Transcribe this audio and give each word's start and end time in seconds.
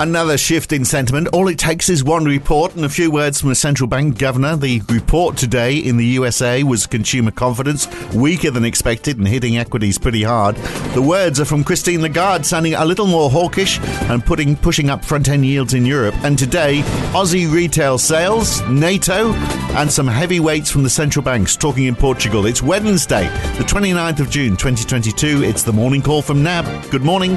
Another 0.00 0.38
shift 0.38 0.72
in 0.72 0.86
sentiment. 0.86 1.28
All 1.34 1.46
it 1.48 1.58
takes 1.58 1.90
is 1.90 2.02
one 2.02 2.24
report 2.24 2.74
and 2.74 2.86
a 2.86 2.88
few 2.88 3.10
words 3.10 3.38
from 3.38 3.50
a 3.50 3.54
central 3.54 3.86
bank 3.86 4.16
governor. 4.16 4.56
The 4.56 4.80
report 4.88 5.36
today 5.36 5.76
in 5.76 5.98
the 5.98 6.06
USA 6.06 6.62
was 6.62 6.86
consumer 6.86 7.30
confidence, 7.30 7.86
weaker 8.14 8.50
than 8.50 8.64
expected 8.64 9.18
and 9.18 9.28
hitting 9.28 9.58
equities 9.58 9.98
pretty 9.98 10.22
hard. 10.22 10.56
The 10.94 11.02
words 11.02 11.38
are 11.38 11.44
from 11.44 11.64
Christine 11.64 12.00
Lagarde, 12.00 12.46
sounding 12.46 12.72
a 12.72 12.84
little 12.86 13.06
more 13.06 13.28
hawkish 13.28 13.78
and 14.08 14.24
putting 14.24 14.56
pushing 14.56 14.88
up 14.88 15.04
front 15.04 15.28
end 15.28 15.44
yields 15.44 15.74
in 15.74 15.84
Europe. 15.84 16.14
And 16.24 16.38
today, 16.38 16.80
Aussie 17.12 17.52
retail 17.52 17.98
sales, 17.98 18.62
NATO, 18.70 19.34
and 19.74 19.92
some 19.92 20.06
heavyweights 20.06 20.70
from 20.70 20.82
the 20.82 20.88
central 20.88 21.22
banks 21.22 21.56
talking 21.56 21.84
in 21.84 21.94
Portugal. 21.94 22.46
It's 22.46 22.62
Wednesday, 22.62 23.24
the 23.58 23.64
29th 23.64 24.20
of 24.20 24.30
June, 24.30 24.56
2022. 24.56 25.42
It's 25.42 25.62
the 25.62 25.74
morning 25.74 26.00
call 26.00 26.22
from 26.22 26.42
NAB. 26.42 26.90
Good 26.90 27.02
morning. 27.02 27.36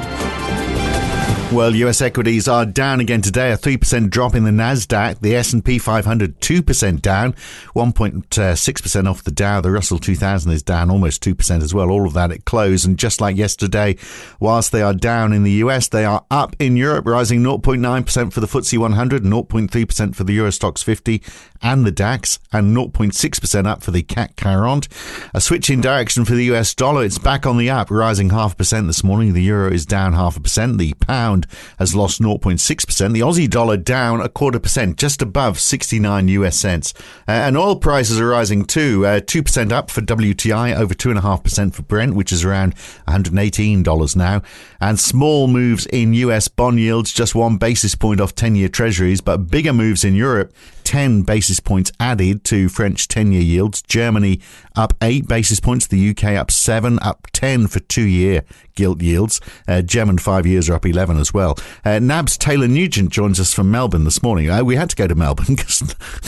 Well, 1.54 1.72
US 1.76 2.00
equities 2.00 2.48
are 2.48 2.66
down 2.66 2.98
again 2.98 3.22
today, 3.22 3.52
a 3.52 3.56
3% 3.56 4.10
drop 4.10 4.34
in 4.34 4.42
the 4.42 4.50
Nasdaq, 4.50 5.20
the 5.20 5.36
S&P 5.36 5.78
500 5.78 6.40
2% 6.40 7.00
down, 7.00 7.32
1.6% 7.76 9.08
off 9.08 9.22
the 9.22 9.30
Dow, 9.30 9.60
the 9.60 9.70
Russell 9.70 10.00
2000 10.00 10.50
is 10.50 10.64
down 10.64 10.90
almost 10.90 11.22
2% 11.22 11.62
as 11.62 11.72
well, 11.72 11.92
all 11.92 12.08
of 12.08 12.12
that 12.14 12.32
at 12.32 12.44
close 12.44 12.84
and 12.84 12.98
just 12.98 13.20
like 13.20 13.36
yesterday, 13.36 13.96
whilst 14.40 14.72
they 14.72 14.82
are 14.82 14.92
down 14.92 15.32
in 15.32 15.44
the 15.44 15.52
US, 15.52 15.86
they 15.86 16.04
are 16.04 16.24
up 16.28 16.56
in 16.58 16.76
Europe, 16.76 17.06
rising 17.06 17.40
0.9% 17.44 18.32
for 18.32 18.40
the 18.40 18.48
FTSE 18.48 18.76
100, 18.76 19.22
0.3% 19.22 20.16
for 20.16 20.24
the 20.24 20.36
Eurostoxx 20.36 20.82
50 20.82 21.22
and 21.62 21.86
the 21.86 21.92
DAX 21.92 22.40
and 22.52 22.76
0.6% 22.76 23.66
up 23.66 23.80
for 23.80 23.92
the 23.92 24.02
CAC 24.02 24.40
40. 24.40 24.88
A 25.32 25.40
switch 25.40 25.70
in 25.70 25.80
direction 25.80 26.24
for 26.24 26.34
the 26.34 26.44
US 26.52 26.74
dollar, 26.74 27.04
it's 27.04 27.18
back 27.18 27.46
on 27.46 27.58
the 27.58 27.70
up, 27.70 27.92
rising 27.92 28.30
half 28.30 28.56
percent 28.56 28.88
this 28.88 29.04
morning. 29.04 29.32
The 29.32 29.42
euro 29.42 29.70
is 29.70 29.86
down 29.86 30.14
half 30.14 30.36
a 30.36 30.40
percent, 30.40 30.78
the 30.78 30.94
pound 30.94 31.43
has 31.78 31.94
lost 31.94 32.20
0.6%. 32.20 33.12
The 33.12 33.20
Aussie 33.20 33.48
dollar 33.48 33.76
down 33.76 34.20
a 34.20 34.28
quarter 34.28 34.58
percent, 34.58 34.96
just 34.96 35.22
above 35.22 35.60
69 35.60 36.28
US 36.28 36.56
cents. 36.56 36.94
Uh, 37.28 37.32
and 37.32 37.56
oil 37.56 37.76
prices 37.76 38.20
are 38.20 38.28
rising 38.28 38.64
too, 38.64 39.06
uh, 39.06 39.20
2% 39.20 39.72
up 39.72 39.90
for 39.90 40.00
WTI, 40.00 40.74
over 40.76 40.94
2.5% 40.94 41.74
for 41.74 41.82
Brent, 41.82 42.14
which 42.14 42.32
is 42.32 42.44
around 42.44 42.74
$118 43.08 44.16
now. 44.16 44.42
And 44.80 44.98
small 44.98 45.46
moves 45.46 45.86
in 45.86 46.14
US 46.14 46.48
bond 46.48 46.80
yields, 46.80 47.12
just 47.12 47.34
one 47.34 47.56
basis 47.56 47.94
point 47.94 48.20
off 48.20 48.34
10 48.34 48.54
year 48.54 48.68
treasuries, 48.68 49.20
but 49.20 49.50
bigger 49.50 49.72
moves 49.72 50.04
in 50.04 50.14
Europe. 50.14 50.52
10 50.84 51.22
basis 51.22 51.60
points 51.60 51.90
added 51.98 52.44
to 52.44 52.68
French 52.68 53.08
10 53.08 53.32
year 53.32 53.42
yields. 53.42 53.82
Germany 53.82 54.40
up 54.76 54.94
8 55.02 55.26
basis 55.28 55.60
points. 55.60 55.86
The 55.86 56.10
UK 56.10 56.24
up 56.34 56.50
7, 56.50 56.98
up 57.00 57.26
10 57.32 57.66
for 57.68 57.80
two 57.80 58.06
year 58.06 58.42
gilt 58.74 59.00
yields. 59.02 59.40
Uh, 59.68 59.82
German 59.82 60.18
5 60.18 60.46
years 60.46 60.68
are 60.68 60.74
up 60.74 60.86
11 60.86 61.18
as 61.18 61.32
well. 61.32 61.56
Uh, 61.84 61.98
NAB's 61.98 62.36
Taylor 62.36 62.68
Nugent 62.68 63.10
joins 63.10 63.38
us 63.38 63.54
from 63.54 63.70
Melbourne 63.70 64.04
this 64.04 64.22
morning. 64.22 64.50
Uh, 64.50 64.62
we 64.64 64.76
had 64.76 64.90
to 64.90 64.96
go 64.96 65.06
to 65.06 65.14
Melbourne 65.14 65.46
because 65.56 65.82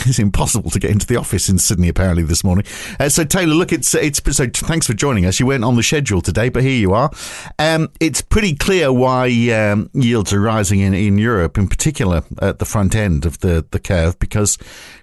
it's 0.07 0.19
impossible 0.19 0.71
to 0.71 0.79
get 0.79 0.91
into 0.91 1.07
the 1.07 1.17
office 1.17 1.49
in 1.49 1.59
Sydney 1.59 1.89
apparently 1.89 2.23
this 2.23 2.45
morning. 2.45 2.65
Uh, 2.99 3.09
so, 3.09 3.25
Taylor, 3.25 3.55
look, 3.55 3.73
it's, 3.73 3.95
it's 3.95 4.21
so 4.37 4.47
thanks 4.47 4.87
for 4.87 4.95
joining 4.95 5.27
us. 5.27 5.41
You 5.41 5.47
weren't 5.47 5.65
on 5.65 5.77
the 5.77 5.83
schedule 5.83 6.21
today, 6.21 6.49
but 6.49 6.63
here 6.63 6.79
you 6.79 6.93
are. 6.93 7.11
Um, 7.59 7.89
it's 8.01 8.23
pretty 8.23 8.55
clear 8.55 8.93
why 8.93 9.27
um, 9.51 9.91
yields 9.93 10.33
are 10.33 10.41
rising 10.41 10.81
in, 10.81 10.95
in 10.95 11.19
Europe, 11.19 11.59
in 11.59 11.69
particular 11.69 12.23
at 12.41 12.59
the 12.59 12.65
front 12.65 12.95
end 12.95 13.27
of 13.27 13.41
the, 13.41 13.67
the 13.71 13.79
curve, 13.79 14.19
because 14.19 14.46
was 14.47 14.59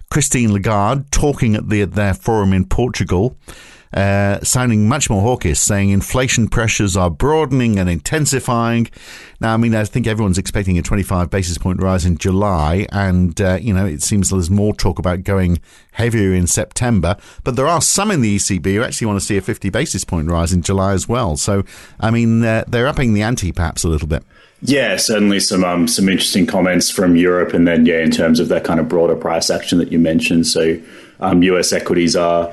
Christine 0.09 0.53
Lagarde 0.53 1.05
talking 1.11 1.55
at, 1.55 1.69
the, 1.69 1.81
at 1.81 1.94
their 1.94 2.13
forum 2.13 2.53
in 2.53 2.66
Portugal. 2.66 3.38
Uh, 3.94 4.39
sounding 4.41 4.88
much 4.88 5.09
more 5.09 5.22
hawkish, 5.22 5.59
saying 5.59 5.91
inflation 5.91 6.47
pressures 6.47 6.97
are 6.97 7.11
broadening 7.11 7.77
and 7.77 7.88
intensifying. 7.89 8.89
Now, 9.39 9.53
I 9.53 9.58
mean, 9.58 9.75
I 9.75 9.83
think 9.85 10.08
everyone's 10.08 10.39
expecting 10.39 10.80
a 10.80 10.81
25 10.81 11.30
basis 11.30 11.58
point 11.59 11.81
rise 11.81 12.03
in 12.03 12.17
July, 12.17 12.88
and, 12.91 13.39
uh, 13.39 13.59
you 13.61 13.73
know, 13.73 13.85
it 13.85 14.02
seems 14.02 14.30
there's 14.30 14.50
more 14.50 14.73
talk 14.73 14.97
about 14.97 15.23
going 15.23 15.59
heavier 15.91 16.33
in 16.33 16.47
September. 16.47 17.16
But 17.44 17.55
there 17.55 17.67
are 17.67 17.81
some 17.81 18.09
in 18.09 18.22
the 18.22 18.38
ECB 18.38 18.73
who 18.73 18.84
actually 18.84 19.07
want 19.07 19.19
to 19.19 19.25
see 19.25 19.38
a 19.38 19.41
50 19.41 19.69
basis 19.69 20.03
point 20.03 20.29
rise 20.29 20.53
in 20.53 20.63
July 20.63 20.94
as 20.94 21.07
well. 21.07 21.38
So, 21.38 21.63
I 22.00 22.09
mean, 22.09 22.44
uh, 22.44 22.63
they're 22.68 22.88
upping 22.88 23.13
the 23.13 23.22
ante 23.22 23.51
perhaps 23.51 23.84
a 23.84 23.89
little 23.89 24.07
bit. 24.07 24.23
Yeah, 24.66 24.95
certainly 24.95 25.41
some 25.41 25.66
um, 25.66 25.89
some 25.89 26.07
interesting 26.07 26.47
comments 26.47 26.89
from 26.89 27.18
Europe, 27.18 27.53
and 27.53 27.68
then 27.68 27.85
yeah, 27.85 28.00
in 28.00 28.12
terms 28.12 28.39
of 28.39 28.47
that 28.47 28.63
kind 28.63 28.79
of 28.79 28.88
broader 28.88 29.16
price 29.16 29.50
action 29.50 29.78
that 29.79 29.91
you 29.91 30.00
mentioned. 30.00 30.47
So, 30.47 30.79
um, 31.19 31.44
U.S. 31.44 31.73
equities 31.73 32.16
are 32.16 32.50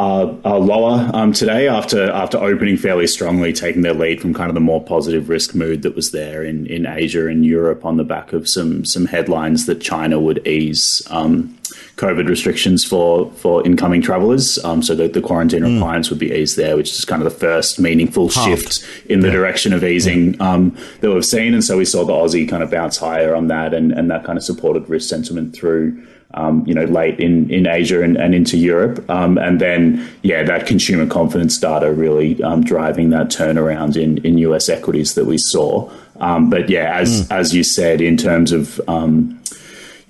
are, 0.00 0.34
are 0.44 0.58
lower 0.58 1.10
um, 1.12 1.32
today 1.32 1.68
after 1.68 2.10
after 2.10 2.38
opening 2.38 2.78
fairly 2.78 3.06
strongly, 3.06 3.52
taking 3.52 3.82
their 3.82 3.92
lead 3.92 4.20
from 4.20 4.32
kind 4.32 4.48
of 4.48 4.54
the 4.54 4.60
more 4.60 4.82
positive 4.82 5.28
risk 5.28 5.54
mood 5.54 5.82
that 5.82 5.94
was 5.94 6.10
there 6.10 6.42
in, 6.42 6.66
in 6.66 6.86
Asia 6.86 7.26
and 7.26 7.44
Europe 7.44 7.84
on 7.84 7.98
the 7.98 8.04
back 8.04 8.32
of 8.32 8.48
some 8.48 8.84
some 8.86 9.04
headlines 9.04 9.66
that 9.66 9.80
China 9.80 10.18
would 10.18 10.46
ease 10.46 11.02
um, 11.10 11.54
COVID 11.96 12.28
restrictions 12.28 12.84
for 12.84 13.30
for 13.32 13.64
incoming 13.66 14.02
travellers. 14.02 14.62
Um, 14.64 14.82
so 14.82 14.94
that 14.94 15.12
the 15.12 15.20
quarantine 15.20 15.62
mm. 15.62 15.74
requirements 15.74 16.10
would 16.10 16.18
be 16.18 16.32
eased 16.32 16.56
there, 16.56 16.76
which 16.76 16.90
is 16.90 17.04
kind 17.04 17.22
of 17.22 17.32
the 17.32 17.38
first 17.38 17.78
meaningful 17.78 18.30
Halved. 18.30 18.48
shift 18.48 19.10
in 19.10 19.20
the 19.20 19.28
yeah. 19.28 19.34
direction 19.34 19.72
of 19.72 19.84
easing 19.84 20.34
yeah. 20.34 20.52
um, 20.52 20.76
that 21.00 21.10
we've 21.12 21.24
seen. 21.24 21.54
And 21.54 21.64
so 21.64 21.76
we 21.76 21.84
saw 21.84 22.04
the 22.04 22.12
Aussie 22.12 22.48
kind 22.48 22.62
of 22.62 22.70
bounce 22.70 22.96
higher 22.96 23.34
on 23.34 23.48
that, 23.48 23.74
and, 23.74 23.92
and 23.92 24.10
that 24.10 24.24
kind 24.24 24.38
of 24.38 24.44
supported 24.44 24.88
risk 24.88 25.08
sentiment 25.08 25.54
through. 25.54 26.06
Um, 26.32 26.64
you 26.64 26.74
know, 26.74 26.84
late 26.84 27.18
in, 27.18 27.50
in 27.50 27.66
Asia 27.66 28.04
and, 28.04 28.16
and 28.16 28.36
into 28.36 28.56
Europe. 28.56 29.04
Um, 29.10 29.36
and 29.36 29.60
then, 29.60 30.08
yeah, 30.22 30.44
that 30.44 30.64
consumer 30.64 31.04
confidence 31.04 31.58
data 31.58 31.92
really 31.92 32.40
um, 32.44 32.62
driving 32.62 33.10
that 33.10 33.30
turnaround 33.30 34.00
in, 34.00 34.18
in 34.18 34.38
US 34.38 34.68
equities 34.68 35.14
that 35.14 35.24
we 35.24 35.38
saw. 35.38 35.90
Um, 36.20 36.48
but 36.48 36.70
yeah, 36.70 36.94
as, 36.94 37.26
mm. 37.26 37.36
as 37.36 37.52
you 37.52 37.64
said, 37.64 38.00
in 38.00 38.16
terms 38.16 38.52
of, 38.52 38.80
um, 38.86 39.40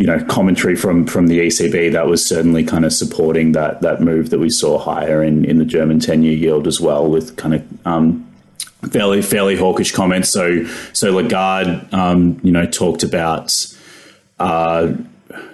you 0.01 0.07
know 0.07 0.25
commentary 0.25 0.75
from 0.75 1.07
from 1.07 1.27
the 1.27 1.39
ECB 1.41 1.93
that 1.93 2.07
was 2.07 2.27
certainly 2.27 2.65
kind 2.65 2.87
of 2.87 2.93
supporting 2.93 3.53
that 3.53 3.83
that 3.83 4.01
move 4.01 4.31
that 4.31 4.39
we 4.39 4.49
saw 4.49 4.79
higher 4.79 5.23
in 5.23 5.45
in 5.45 5.59
the 5.59 5.65
German 5.67 6.01
ten 6.01 6.23
year 6.23 6.33
yield 6.33 6.67
as 6.67 6.81
well, 6.81 7.07
with 7.07 7.37
kind 7.37 7.55
of 7.55 7.87
um, 7.87 8.27
fairly 8.91 9.21
fairly 9.21 9.57
hawkish 9.57 9.93
comments. 9.93 10.31
So 10.31 10.65
so 10.95 11.13
Lagarde, 11.13 11.87
um, 11.93 12.41
you 12.43 12.51
know, 12.51 12.65
talked 12.65 13.03
about 13.03 13.55
uh, 14.39 14.95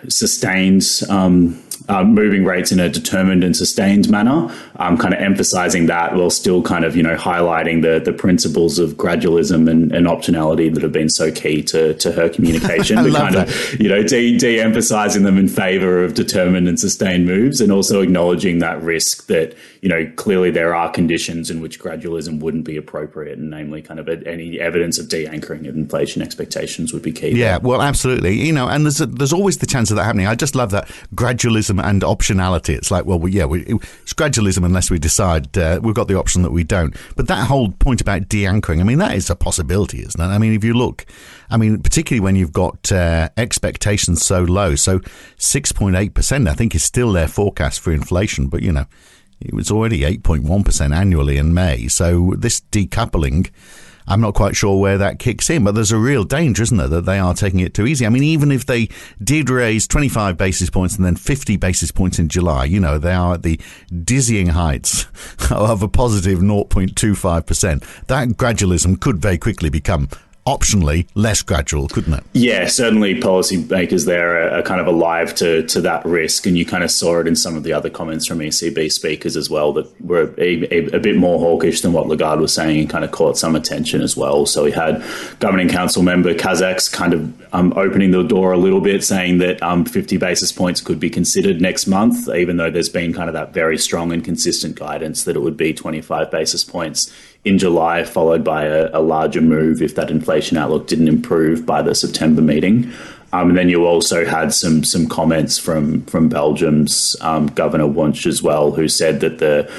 sustained. 0.08 0.84
Um, 1.08 1.60
uh, 1.88 2.04
moving 2.04 2.44
rates 2.44 2.72
in 2.72 2.80
a 2.80 2.88
determined 2.88 3.44
and 3.44 3.56
sustained 3.56 4.08
manner, 4.08 4.52
um, 4.76 4.98
kind 4.98 5.14
of 5.14 5.20
emphasizing 5.20 5.86
that 5.86 6.14
while 6.14 6.30
still 6.30 6.62
kind 6.62 6.84
of, 6.84 6.96
you 6.96 7.02
know, 7.02 7.16
highlighting 7.16 7.82
the 7.82 8.00
the 8.04 8.12
principles 8.12 8.78
of 8.78 8.92
gradualism 8.92 9.70
and, 9.70 9.92
and 9.92 10.06
optionality 10.06 10.72
that 10.72 10.82
have 10.82 10.92
been 10.92 11.08
so 11.08 11.30
key 11.30 11.62
to, 11.62 11.94
to 11.94 12.12
her 12.12 12.28
communication. 12.28 12.98
I 13.06 13.10
kind 13.10 13.34
that. 13.34 13.48
of, 13.48 13.80
you 13.80 13.88
know, 13.88 14.02
de, 14.02 14.36
de-emphasizing 14.36 15.22
them 15.22 15.38
in 15.38 15.48
favor 15.48 16.02
of 16.02 16.14
determined 16.14 16.68
and 16.68 16.78
sustained 16.78 17.26
moves 17.26 17.60
and 17.60 17.70
also 17.70 18.00
acknowledging 18.00 18.58
that 18.58 18.82
risk 18.82 19.26
that, 19.26 19.54
you 19.80 19.88
know, 19.88 20.10
clearly 20.16 20.50
there 20.50 20.74
are 20.74 20.90
conditions 20.90 21.50
in 21.50 21.60
which 21.60 21.80
gradualism 21.80 22.40
wouldn't 22.40 22.64
be 22.64 22.76
appropriate 22.76 23.38
and 23.38 23.50
namely 23.50 23.82
kind 23.82 24.00
of 24.00 24.08
any 24.08 24.58
evidence 24.60 24.98
of 24.98 25.08
de-anchoring 25.08 25.66
of 25.66 25.76
inflation 25.76 26.22
expectations 26.22 26.92
would 26.92 27.02
be 27.02 27.12
key. 27.12 27.30
Yeah, 27.30 27.58
well, 27.58 27.82
absolutely. 27.82 28.34
You 28.34 28.52
know, 28.52 28.68
and 28.68 28.84
there's, 28.84 29.00
a, 29.00 29.06
there's 29.06 29.32
always 29.32 29.58
the 29.58 29.66
chance 29.66 29.90
of 29.90 29.96
that 29.96 30.04
happening. 30.04 30.26
I 30.26 30.34
just 30.34 30.54
love 30.54 30.70
that 30.70 30.88
gradualism 31.14 31.75
and 31.78 32.02
optionality. 32.02 32.76
It's 32.76 32.90
like, 32.90 33.04
well, 33.04 33.18
we, 33.18 33.32
yeah, 33.32 33.44
we, 33.44 33.62
it's 33.62 34.12
gradualism 34.12 34.64
unless 34.64 34.90
we 34.90 34.98
decide 34.98 35.56
uh, 35.56 35.80
we've 35.82 35.94
got 35.94 36.08
the 36.08 36.18
option 36.18 36.42
that 36.42 36.52
we 36.52 36.64
don't. 36.64 36.96
But 37.16 37.28
that 37.28 37.46
whole 37.46 37.70
point 37.70 38.00
about 38.00 38.28
de-anchoring, 38.28 38.80
I 38.80 38.84
mean, 38.84 38.98
that 38.98 39.14
is 39.14 39.30
a 39.30 39.36
possibility, 39.36 40.00
isn't 40.00 40.20
it? 40.20 40.24
I 40.24 40.38
mean, 40.38 40.52
if 40.52 40.64
you 40.64 40.74
look, 40.74 41.06
I 41.50 41.56
mean, 41.56 41.80
particularly 41.82 42.20
when 42.20 42.36
you've 42.36 42.52
got 42.52 42.90
uh, 42.92 43.28
expectations 43.36 44.24
so 44.24 44.42
low, 44.42 44.74
so 44.74 45.00
6.8%, 45.38 46.48
I 46.48 46.54
think, 46.54 46.74
is 46.74 46.82
still 46.82 47.12
their 47.12 47.28
forecast 47.28 47.80
for 47.80 47.92
inflation. 47.92 48.48
But, 48.48 48.62
you 48.62 48.72
know, 48.72 48.86
it 49.40 49.54
was 49.54 49.70
already 49.70 50.00
8.1% 50.00 50.94
annually 50.94 51.36
in 51.36 51.52
May. 51.54 51.88
So 51.88 52.34
this 52.36 52.60
decoupling 52.60 53.50
I'm 54.06 54.20
not 54.20 54.34
quite 54.34 54.56
sure 54.56 54.78
where 54.78 54.98
that 54.98 55.18
kicks 55.18 55.50
in, 55.50 55.64
but 55.64 55.74
there's 55.74 55.92
a 55.92 55.98
real 55.98 56.24
danger, 56.24 56.62
isn't 56.62 56.76
there, 56.76 56.88
that 56.88 57.04
they 57.06 57.18
are 57.18 57.34
taking 57.34 57.60
it 57.60 57.74
too 57.74 57.86
easy. 57.86 58.06
I 58.06 58.08
mean, 58.08 58.22
even 58.22 58.52
if 58.52 58.66
they 58.66 58.88
did 59.22 59.50
raise 59.50 59.88
25 59.88 60.36
basis 60.36 60.70
points 60.70 60.96
and 60.96 61.04
then 61.04 61.16
50 61.16 61.56
basis 61.56 61.90
points 61.90 62.18
in 62.18 62.28
July, 62.28 62.64
you 62.64 62.80
know, 62.80 62.98
they 62.98 63.14
are 63.14 63.34
at 63.34 63.42
the 63.42 63.60
dizzying 64.04 64.48
heights 64.48 65.06
of 65.50 65.82
a 65.82 65.88
positive 65.88 66.38
0.25%. 66.40 68.06
That 68.06 68.28
gradualism 68.28 69.00
could 69.00 69.18
very 69.18 69.38
quickly 69.38 69.70
become 69.70 70.08
optionally 70.46 71.06
less 71.14 71.42
gradual, 71.42 71.88
couldn't 71.88 72.14
it? 72.14 72.22
Yeah, 72.32 72.68
certainly 72.68 73.20
policymakers 73.20 74.06
there 74.06 74.42
are, 74.42 74.58
are, 74.58 74.62
kind 74.62 74.80
of 74.80 74.86
alive 74.86 75.34
to, 75.36 75.66
to 75.66 75.80
that 75.80 76.04
risk. 76.04 76.46
And 76.46 76.56
you 76.56 76.64
kind 76.64 76.84
of 76.84 76.90
saw 76.90 77.18
it 77.18 77.26
in 77.26 77.34
some 77.34 77.56
of 77.56 77.64
the 77.64 77.72
other 77.72 77.90
comments 77.90 78.26
from 78.26 78.38
ECB 78.38 78.92
speakers 78.92 79.36
as 79.36 79.50
well 79.50 79.72
that 79.72 80.00
were 80.00 80.32
a, 80.38 80.64
a, 80.72 80.96
a, 80.96 81.00
bit 81.00 81.16
more 81.16 81.38
hawkish 81.40 81.80
than 81.80 81.92
what 81.92 82.06
Lagarde 82.06 82.40
was 82.40 82.54
saying 82.54 82.78
and 82.78 82.88
kind 82.88 83.04
of 83.04 83.10
caught 83.10 83.36
some 83.36 83.56
attention 83.56 84.02
as 84.02 84.16
well. 84.16 84.46
So 84.46 84.64
we 84.64 84.70
had 84.70 85.04
governing 85.40 85.68
council 85.68 86.02
member 86.02 86.32
Kazaks 86.32 86.90
kind 86.90 87.12
of 87.12 87.54
um, 87.54 87.72
opening 87.76 88.12
the 88.12 88.22
door 88.22 88.52
a 88.52 88.58
little 88.58 88.80
bit, 88.80 89.02
saying 89.02 89.38
that 89.38 89.60
um, 89.62 89.84
50 89.84 90.16
basis 90.16 90.52
points 90.52 90.80
could 90.80 91.00
be 91.00 91.10
considered 91.10 91.60
next 91.60 91.88
month, 91.88 92.28
even 92.28 92.56
though 92.56 92.70
there's 92.70 92.88
been 92.88 93.12
kind 93.12 93.28
of 93.28 93.32
that 93.32 93.52
very 93.52 93.78
strong 93.78 94.12
and 94.12 94.24
consistent 94.24 94.76
guidance 94.76 95.24
that 95.24 95.34
it 95.34 95.40
would 95.40 95.56
be 95.56 95.72
25 95.72 96.30
basis 96.30 96.62
points 96.62 97.12
in 97.46 97.58
July, 97.58 98.02
followed 98.02 98.42
by 98.42 98.64
a, 98.64 98.90
a, 98.92 99.00
larger 99.00 99.40
move 99.40 99.80
if 99.80 99.94
that 99.94 100.10
inflation 100.10 100.56
outlook 100.56 100.88
didn't 100.88 101.06
improve 101.06 101.64
by 101.64 101.80
the 101.80 101.94
September 101.94 102.42
meeting. 102.42 102.92
Um, 103.32 103.50
and 103.50 103.58
then 103.58 103.68
you 103.68 103.86
also 103.86 104.24
had 104.24 104.52
some 104.52 104.82
some 104.82 105.08
comments 105.08 105.56
from 105.56 106.02
from 106.06 106.28
Belgium's 106.28 107.14
um, 107.20 107.46
Governor 107.46 107.86
Wunsch 107.86 108.26
as 108.26 108.42
well, 108.42 108.72
who 108.72 108.88
said 108.88 109.20
that 109.20 109.38
the 109.38 109.70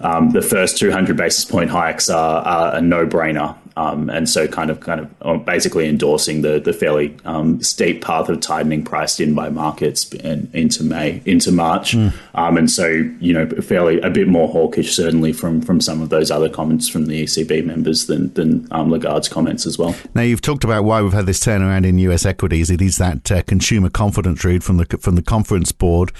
um, 0.00 0.30
the 0.30 0.42
first 0.42 0.78
200 0.78 1.16
basis 1.16 1.44
point 1.44 1.70
hikes 1.70 2.08
are, 2.08 2.42
are 2.42 2.76
a 2.76 2.80
no 2.80 3.06
brainer 3.06 3.56
um, 3.76 4.08
and 4.08 4.28
so 4.28 4.48
kind 4.48 4.70
of 4.70 4.80
kind 4.80 5.00
of 5.00 5.14
uh, 5.22 5.36
basically 5.36 5.88
endorsing 5.88 6.42
the 6.42 6.58
the 6.58 6.72
fairly 6.72 7.14
um, 7.24 7.60
steep 7.62 8.02
path 8.02 8.28
of 8.28 8.40
tightening 8.40 8.82
priced 8.82 9.20
in 9.20 9.34
by 9.34 9.50
markets 9.50 10.10
in, 10.14 10.50
into 10.52 10.82
May 10.82 11.22
into 11.26 11.52
March, 11.52 11.92
mm. 11.92 12.12
um, 12.34 12.56
and 12.56 12.70
so 12.70 12.86
you 13.20 13.32
know 13.32 13.46
fairly 13.62 14.00
a 14.00 14.10
bit 14.10 14.28
more 14.28 14.48
hawkish 14.48 14.94
certainly 14.94 15.32
from 15.32 15.60
from 15.60 15.80
some 15.80 16.00
of 16.00 16.08
those 16.08 16.30
other 16.30 16.48
comments 16.48 16.88
from 16.88 17.06
the 17.06 17.24
ECB 17.24 17.64
members 17.64 18.06
than 18.06 18.32
than 18.34 18.66
um, 18.70 18.90
Lagarde's 18.90 19.28
comments 19.28 19.66
as 19.66 19.78
well. 19.78 19.94
Now 20.14 20.22
you've 20.22 20.42
talked 20.42 20.64
about 20.64 20.84
why 20.84 21.02
we've 21.02 21.12
had 21.12 21.26
this 21.26 21.40
turnaround 21.40 21.84
in 21.84 21.98
U.S. 21.98 22.24
equities. 22.24 22.70
It 22.70 22.80
is 22.80 22.96
that 22.96 23.30
uh, 23.30 23.42
consumer 23.42 23.90
confidence 23.90 24.44
read 24.44 24.64
from 24.64 24.78
the 24.78 24.86
from 24.98 25.16
the 25.16 25.22
conference 25.22 25.72
board. 25.72 26.12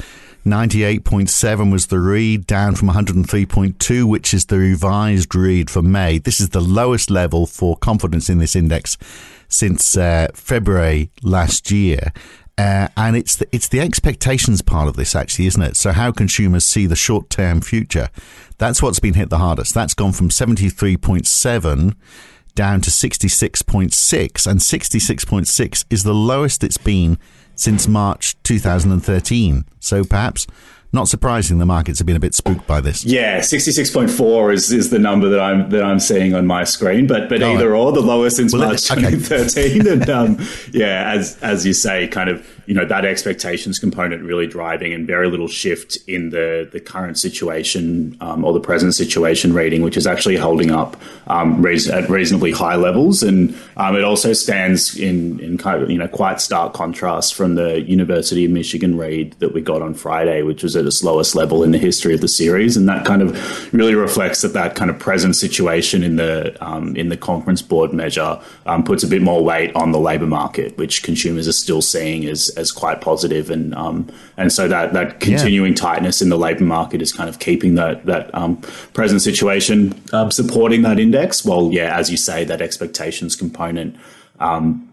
98.7 0.46 1.72
was 1.72 1.88
the 1.88 1.98
read, 1.98 2.46
down 2.46 2.76
from 2.76 2.88
103.2, 2.88 4.04
which 4.04 4.32
is 4.32 4.46
the 4.46 4.58
revised 4.58 5.34
read 5.34 5.68
for 5.68 5.82
May. 5.82 6.18
This 6.18 6.40
is 6.40 6.50
the 6.50 6.60
lowest 6.60 7.10
level 7.10 7.46
for 7.46 7.76
confidence 7.76 8.30
in 8.30 8.38
this 8.38 8.54
index 8.54 8.96
since 9.48 9.96
uh, 9.96 10.28
February 10.34 11.10
last 11.20 11.72
year. 11.72 12.12
Uh, 12.56 12.86
and 12.96 13.16
it's 13.16 13.36
the, 13.36 13.48
it's 13.50 13.68
the 13.68 13.80
expectations 13.80 14.62
part 14.62 14.86
of 14.88 14.94
this, 14.94 15.16
actually, 15.16 15.46
isn't 15.46 15.62
it? 15.62 15.76
So, 15.76 15.90
how 15.90 16.12
consumers 16.12 16.64
see 16.64 16.86
the 16.86 16.96
short 16.96 17.28
term 17.28 17.60
future. 17.60 18.08
That's 18.58 18.80
what's 18.80 19.00
been 19.00 19.14
hit 19.14 19.28
the 19.30 19.38
hardest. 19.38 19.74
That's 19.74 19.94
gone 19.94 20.12
from 20.12 20.30
73.7 20.30 21.94
down 22.54 22.80
to 22.80 22.90
66.6, 22.90 24.46
and 24.46 24.60
66.6 24.60 25.84
is 25.90 26.04
the 26.04 26.14
lowest 26.14 26.64
it's 26.64 26.78
been 26.78 27.18
since 27.56 27.88
March 27.88 28.36
2013. 28.44 29.64
So 29.80 30.04
perhaps 30.04 30.46
not 30.92 31.08
surprising 31.08 31.58
the 31.58 31.66
markets 31.66 31.98
have 31.98 32.06
been 32.06 32.16
a 32.16 32.20
bit 32.20 32.34
spooked 32.34 32.66
by 32.66 32.80
this. 32.80 33.04
Yeah, 33.04 33.40
66.4 33.40 34.54
is, 34.54 34.72
is 34.72 34.90
the 34.90 34.98
number 34.98 35.28
that 35.28 35.40
I'm 35.40 35.68
that 35.70 35.82
I'm 35.82 36.00
seeing 36.00 36.34
on 36.34 36.46
my 36.46 36.64
screen, 36.64 37.06
but 37.06 37.28
but 37.28 37.42
oh, 37.42 37.52
either 37.52 37.74
or 37.74 37.92
the 37.92 38.00
lowest 38.00 38.36
since 38.36 38.52
well, 38.52 38.68
March 38.68 38.90
okay. 38.90 39.10
2013 39.10 39.86
and 39.86 40.10
um, 40.10 40.38
yeah, 40.72 41.12
as 41.12 41.38
as 41.42 41.66
you 41.66 41.72
say 41.72 42.08
kind 42.08 42.30
of 42.30 42.46
you 42.66 42.74
know 42.74 42.84
that 42.84 43.04
expectations 43.04 43.78
component 43.78 44.22
really 44.22 44.46
driving 44.46 44.92
and 44.92 45.06
very 45.06 45.28
little 45.28 45.48
shift 45.48 45.96
in 46.08 46.30
the 46.30 46.68
the 46.72 46.80
current 46.80 47.18
situation 47.18 48.16
um, 48.20 48.44
or 48.44 48.52
the 48.52 48.60
present 48.60 48.94
situation 48.94 49.52
rating, 49.52 49.82
which 49.82 49.96
is 49.96 50.06
actually 50.06 50.36
holding 50.36 50.70
up 50.70 50.96
um, 51.28 51.64
at 51.66 52.08
reasonably 52.10 52.50
high 52.50 52.74
levels, 52.74 53.22
and 53.22 53.56
um, 53.76 53.96
it 53.96 54.04
also 54.04 54.32
stands 54.32 54.96
in 54.98 55.38
in 55.40 55.56
kind 55.58 55.82
of 55.82 55.90
you 55.90 55.98
know 55.98 56.08
quite 56.08 56.40
stark 56.40 56.72
contrast 56.72 57.34
from 57.34 57.54
the 57.54 57.80
University 57.82 58.44
of 58.44 58.50
Michigan 58.50 58.98
read 58.98 59.32
that 59.38 59.54
we 59.54 59.60
got 59.60 59.80
on 59.80 59.94
Friday, 59.94 60.42
which 60.42 60.62
was 60.62 60.74
at 60.74 60.84
its 60.84 61.04
lowest 61.04 61.34
level 61.34 61.62
in 61.62 61.70
the 61.70 61.78
history 61.78 62.14
of 62.14 62.20
the 62.20 62.28
series, 62.28 62.76
and 62.76 62.88
that 62.88 63.04
kind 63.04 63.22
of 63.22 63.72
really 63.72 63.94
reflects 63.94 64.42
that 64.42 64.52
that 64.54 64.74
kind 64.74 64.90
of 64.90 64.98
present 64.98 65.36
situation 65.36 66.02
in 66.02 66.16
the 66.16 66.56
um, 66.64 66.96
in 66.96 67.10
the 67.10 67.16
conference 67.16 67.62
board 67.62 67.92
measure 67.92 68.40
um, 68.66 68.82
puts 68.82 69.04
a 69.04 69.06
bit 69.06 69.22
more 69.22 69.44
weight 69.44 69.74
on 69.76 69.92
the 69.92 70.00
labour 70.00 70.26
market, 70.26 70.76
which 70.76 71.04
consumers 71.04 71.46
are 71.46 71.52
still 71.52 71.80
seeing 71.80 72.26
as 72.26 72.55
as 72.56 72.72
quite 72.72 73.00
positive, 73.00 73.50
and 73.50 73.74
um, 73.74 74.10
and 74.36 74.52
so 74.52 74.68
that 74.68 74.92
that 74.92 75.20
continuing 75.20 75.72
yeah. 75.72 75.78
tightness 75.78 76.22
in 76.22 76.28
the 76.28 76.38
labour 76.38 76.64
market 76.64 77.02
is 77.02 77.12
kind 77.12 77.28
of 77.28 77.38
keeping 77.38 77.74
that 77.74 78.06
that 78.06 78.34
um, 78.34 78.56
present 78.92 79.22
situation 79.22 80.00
um, 80.12 80.30
supporting 80.30 80.82
that 80.82 80.98
index. 80.98 81.44
Well, 81.44 81.70
yeah, 81.72 81.96
as 81.96 82.10
you 82.10 82.16
say, 82.16 82.44
that 82.44 82.60
expectations 82.60 83.36
component 83.36 83.96
um, 84.40 84.92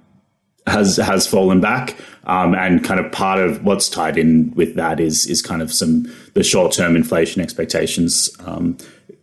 has 0.68 0.98
has 0.98 1.28
fallen 1.28 1.62
back, 1.62 1.98
um, 2.26 2.56
and 2.56 2.84
kind 2.84 3.00
of 3.00 3.12
part 3.12 3.40
of 3.40 3.64
what's 3.64 3.90
tied 3.90 4.18
in 4.18 4.54
with 4.56 4.76
that 4.76 5.00
is 5.00 5.26
is 5.26 5.42
kind 5.42 5.62
of 5.62 5.72
some 5.72 6.12
the 6.34 6.44
short 6.44 6.74
term 6.74 6.96
inflation 6.96 7.42
expectations. 7.42 8.30
Um, 8.46 8.78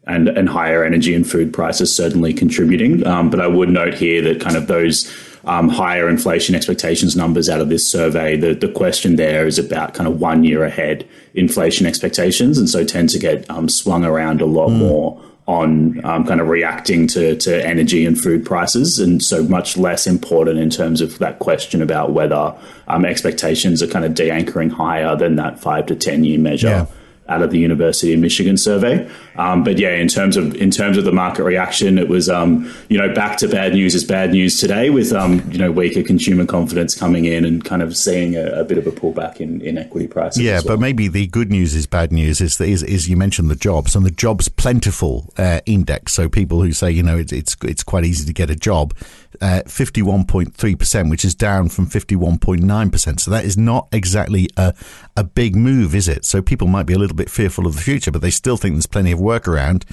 and, 0.07 0.29
and 0.29 0.49
higher 0.49 0.83
energy 0.83 1.15
and 1.15 1.31
food 1.31 1.53
prices 1.53 1.95
certainly 1.95 2.33
contributing. 2.33 3.07
Um, 3.07 3.31
but 3.31 3.39
I 3.39 3.47
would 3.47 3.69
note 3.69 3.95
here 3.95 4.21
that 4.23 4.41
kind 4.41 4.57
of 4.57 4.67
those 4.67 5.05
um, 5.45 5.69
higher 5.69 6.09
inflation 6.09 6.55
expectations 6.55 7.17
numbers 7.17 7.49
out 7.49 7.61
of 7.61 7.69
this 7.69 7.91
survey, 7.91 8.37
the, 8.37 8.55
the 8.55 8.71
question 8.71 9.17
there 9.17 9.47
is 9.47 9.59
about 9.59 9.95
kind 9.95 10.09
of 10.09 10.21
one 10.21 10.45
year 10.45 10.65
ahead 10.65 11.09
inflation 11.35 11.87
expectations, 11.87 12.59
and 12.59 12.69
so 12.69 12.85
tend 12.85 13.09
to 13.11 13.19
get 13.19 13.49
um, 13.51 13.69
swung 13.69 14.05
around 14.05 14.41
a 14.41 14.47
lot 14.47 14.69
mm. 14.69 14.79
more 14.79 15.23
on 15.47 16.05
um, 16.05 16.25
kind 16.25 16.41
of 16.41 16.49
reacting 16.49 17.09
to, 17.09 17.35
to 17.37 17.67
energy 17.67 18.07
and 18.07 18.21
food 18.21 18.45
prices, 18.45 18.99
and 18.99 19.23
so 19.23 19.43
much 19.43 19.77
less 19.77 20.07
important 20.07 20.59
in 20.59 20.71
terms 20.71 21.01
of 21.01 21.19
that 21.19 21.39
question 21.39 21.83
about 21.83 22.13
whether 22.13 22.55
um, 22.89 23.05
expectations 23.05 23.83
are 23.83 23.89
kind 23.89 24.05
of 24.05 24.15
de-anchoring 24.15 24.71
higher 24.71 25.17
than 25.17 25.37
that 25.37 25.59
five 25.59 25.87
to 25.87 25.97
ten 25.97 26.25
year 26.25 26.39
measure. 26.39 26.69
Yeah 26.69 26.87
out 27.31 27.43
of 27.43 27.51
the 27.51 27.59
University 27.59 28.13
of 28.13 28.21
Michigan 28.21 28.57
survey. 28.57 29.09
Um, 29.37 29.65
but 29.65 29.79
yeah, 29.79 29.95
in 29.95 30.09
terms 30.09 30.37
of 30.37 30.55
in 30.57 30.71
terms 30.71 30.99
of 30.99 31.05
the 31.05 31.13
market 31.13 31.45
reaction, 31.45 31.97
it 31.97 32.09
was 32.09 32.29
um, 32.29 32.71
you 32.89 32.99
know 32.99 33.13
back 33.15 33.39
to 33.39 33.49
bad 33.49 33.73
news 33.73 33.95
is 33.95 34.05
bad 34.05 34.33
news 34.33 34.61
today 34.61 34.91
with 34.91 35.13
um, 35.13 35.43
you 35.51 35.59
know 35.59 35.71
weaker 35.71 36.03
consumer 36.03 36.45
confidence 36.45 36.99
coming 36.99 37.25
in 37.25 37.45
and 37.45 37.65
kind 37.65 37.83
of 37.83 37.97
seeing 37.97 38.37
a, 38.37 38.61
a 38.61 38.65
bit 38.65 38.77
of 38.77 38.87
a 38.87 38.91
pullback 38.91 39.41
in, 39.41 39.61
in 39.63 39.79
equity 39.79 40.07
prices. 40.07 40.43
Yeah, 40.43 40.55
well. 40.55 40.77
but 40.77 40.81
maybe 40.81 41.09
the 41.09 41.27
good 41.29 41.51
news 41.51 41.75
is 41.75 41.87
bad 41.87 42.13
news 42.13 42.41
is, 42.41 42.61
is 42.61 42.83
is 42.83 43.09
you 43.09 43.17
mentioned 43.17 43.51
the 43.51 43.57
jobs 43.57 43.97
and 43.97 44.05
the 44.05 44.11
jobs 44.11 44.49
plentiful 44.49 45.33
uh, 45.39 45.61
index. 45.65 46.13
So 46.13 46.29
people 46.29 46.61
who 46.63 46.73
say 46.73 46.91
you 46.91 47.03
know 47.03 47.17
it's 47.17 47.33
it's 47.33 47.57
it's 47.63 47.83
quite 47.83 48.05
easy 48.05 48.27
to 48.27 48.33
get 48.33 48.51
a 48.51 48.57
job, 48.57 48.95
uh, 49.41 49.63
fifty 49.67 50.03
one 50.03 50.25
point 50.25 50.55
three 50.55 50.75
percent, 50.75 51.09
which 51.09 51.25
is 51.25 51.35
down 51.35 51.69
from 51.69 51.87
fifty 51.87 52.17
one 52.17 52.39
point 52.39 52.63
nine 52.63 52.91
percent. 52.91 53.21
So 53.21 53.31
that 53.31 53.45
is 53.45 53.57
not 53.57 53.89
exactly 53.93 54.49
a 54.57 54.75
a 55.21 55.25
big 55.25 55.55
move, 55.55 55.95
is 55.95 56.09
it? 56.09 56.25
So 56.25 56.41
people 56.41 56.67
might 56.67 56.87
be 56.87 56.95
a 56.95 56.99
little 56.99 57.15
bit 57.15 57.29
fearful 57.29 57.67
of 57.67 57.77
the 57.77 57.83
future, 57.83 58.11
but 58.11 58.23
they 58.23 58.31
still 58.31 58.57
think 58.57 58.75
there's 58.75 58.87
plenty 58.87 59.13
of 59.13 59.21
work 59.21 59.47
around. 59.47 59.85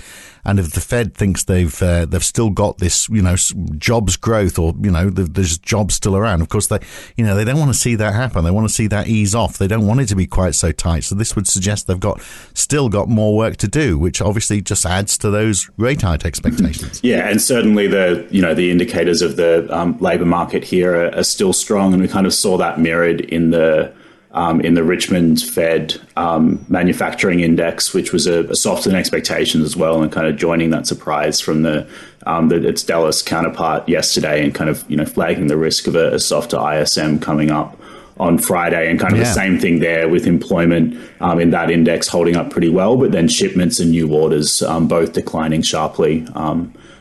And 0.46 0.58
if 0.58 0.72
the 0.72 0.80
Fed 0.80 1.14
thinks 1.14 1.44
they've 1.44 1.84
uh, 1.84 2.06
they've 2.06 2.24
still 2.24 2.50
got 2.50 2.78
this, 2.78 3.10
you 3.10 3.22
know, 3.22 3.36
jobs 3.78 4.16
growth, 4.16 4.58
or 4.58 4.74
you 4.82 4.90
know, 4.90 5.10
there's 5.10 5.58
jobs 5.58 5.96
still 5.96 6.16
around. 6.16 6.42
Of 6.42 6.48
course, 6.48 6.68
they, 6.68 6.80
you 7.18 7.26
know, 7.26 7.36
they 7.36 7.44
don't 7.44 7.60
want 7.60 7.74
to 7.74 7.78
see 7.78 7.96
that 7.96 8.14
happen. 8.14 8.46
They 8.46 8.52
want 8.52 8.70
to 8.70 8.74
see 8.74 8.88
that 8.88 9.10
ease 9.10 9.36
off. 9.36 9.58
They 9.58 9.68
don't 9.68 9.86
want 9.86 10.00
it 10.00 10.08
to 10.08 10.16
be 10.16 10.28
quite 10.28 10.56
so 10.56 10.72
tight. 10.72 11.04
So 11.04 11.16
this 11.16 11.36
would 11.36 11.46
suggest 11.46 11.88
they've 11.88 12.00
got 12.00 12.22
still 12.54 12.88
got 12.88 13.10
more 13.10 13.36
work 13.36 13.58
to 13.58 13.68
do, 13.68 14.00
which 14.00 14.22
obviously 14.22 14.62
just 14.62 14.86
adds 14.86 15.18
to 15.18 15.30
those 15.30 15.70
rate 15.76 16.04
hike 16.04 16.26
expectations. 16.26 17.02
Yeah, 17.08 17.30
and 17.30 17.42
certainly 17.42 17.88
the 17.88 18.28
you 18.32 18.42
know 18.42 18.54
the 18.54 18.72
indicators 18.72 19.22
of 19.22 19.36
the 19.36 19.68
um, 19.76 19.98
labour 20.00 20.26
market 20.26 20.64
here 20.64 20.96
are, 20.96 21.16
are 21.16 21.24
still 21.24 21.52
strong, 21.52 21.92
and 21.92 22.02
we 22.02 22.08
kind 22.08 22.26
of 22.26 22.34
saw 22.34 22.58
that 22.58 22.80
mirrored 22.80 23.22
in 23.22 23.52
the 23.52 23.94
um, 24.32 24.62
in 24.62 24.74
the 24.74 24.84
Richmond 24.84 25.42
Fed 25.42 26.00
um, 26.16 26.66
manufacturing 26.68 27.40
index, 27.40 27.94
which 27.94 28.12
was 28.12 28.28
a, 28.28 28.44
a, 28.46 28.56
softer 28.56 28.90
than 28.90 29.00
expectations 29.00 29.64
as 29.64 29.76
well, 29.76 30.02
and 30.02 30.12
kind 30.12 30.28
of 30.28 30.36
joining 30.36 30.70
that 30.72 30.86
surprise 30.86 31.40
from 31.40 31.64
the, 31.64 31.90
um, 32.26 32.50
the 32.50 32.68
its 32.68 32.84
Dallas 32.84 33.22
counterpart 33.22 33.88
yesterday, 33.88 34.44
and 34.44 34.54
kind 34.54 34.70
of 34.70 34.90
you 34.90 34.98
know 34.98 35.06
flagging 35.06 35.48
the 35.48 35.58
risk 35.58 35.88
of 35.88 35.96
a, 35.96 36.14
a 36.14 36.20
softer 36.20 36.58
ISM 36.58 37.20
coming 37.20 37.52
up 37.52 37.80
on 38.20 38.38
Friday, 38.38 38.90
and 38.90 39.00
kind 39.00 39.14
of 39.14 39.20
yeah. 39.20 39.26
the 39.26 39.34
same 39.34 39.60
thing 39.60 39.80
there 39.80 40.10
with 40.10 40.28
employment 40.28 41.00
um, 41.22 41.40
in 41.40 41.52
that 41.52 41.72
index 41.72 42.08
holding 42.08 42.36
up 42.36 42.50
pretty 42.50 42.70
well, 42.70 42.98
but 42.98 43.12
then 43.12 43.28
shipments 43.28 43.80
and 43.80 43.92
new 43.92 44.14
orders 44.14 44.62
um, 44.64 44.88
both 44.88 45.14
declining 45.14 45.62
sharply. 45.62 46.28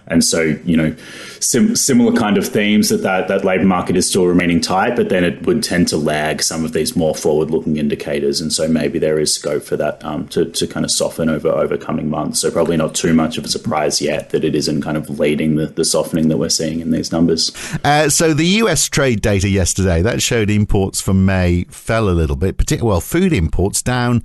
And 0.08 0.24
so, 0.24 0.56
you 0.64 0.76
know, 0.76 0.94
sim- 1.40 1.74
similar 1.74 2.12
kind 2.12 2.38
of 2.38 2.46
themes 2.46 2.88
that, 2.90 3.02
that 3.02 3.28
that 3.28 3.44
labour 3.44 3.64
market 3.64 3.96
is 3.96 4.08
still 4.08 4.26
remaining 4.26 4.60
tight, 4.60 4.94
but 4.96 5.08
then 5.08 5.24
it 5.24 5.44
would 5.46 5.62
tend 5.62 5.88
to 5.88 5.96
lag 5.96 6.42
some 6.42 6.64
of 6.64 6.72
these 6.72 6.94
more 6.94 7.14
forward-looking 7.14 7.76
indicators, 7.76 8.40
and 8.40 8.52
so 8.52 8.68
maybe 8.68 8.98
there 8.98 9.18
is 9.18 9.34
scope 9.34 9.62
for 9.64 9.76
that 9.76 10.04
um, 10.04 10.28
to 10.28 10.44
to 10.44 10.66
kind 10.66 10.84
of 10.84 10.90
soften 10.90 11.28
over 11.28 11.48
over 11.48 11.76
coming 11.76 12.08
months. 12.08 12.40
So 12.40 12.50
probably 12.50 12.76
not 12.76 12.94
too 12.94 13.14
much 13.14 13.38
of 13.38 13.44
a 13.44 13.48
surprise 13.48 14.00
yet 14.00 14.30
that 14.30 14.44
it 14.44 14.54
isn't 14.54 14.82
kind 14.82 14.96
of 14.96 15.18
leading 15.18 15.56
the, 15.56 15.66
the 15.66 15.84
softening 15.84 16.28
that 16.28 16.36
we're 16.36 16.48
seeing 16.48 16.80
in 16.80 16.90
these 16.90 17.10
numbers. 17.12 17.50
Uh, 17.84 18.08
so 18.08 18.32
the 18.32 18.46
U.S. 18.46 18.88
trade 18.88 19.20
data 19.20 19.48
yesterday 19.48 20.02
that 20.02 20.22
showed 20.22 20.50
imports 20.50 21.00
for 21.00 21.14
May 21.14 21.64
fell 21.64 22.08
a 22.08 22.10
little 22.10 22.36
bit, 22.36 22.58
particularly 22.58 22.90
well, 22.90 23.00
food 23.00 23.32
imports 23.32 23.82
down 23.82 24.22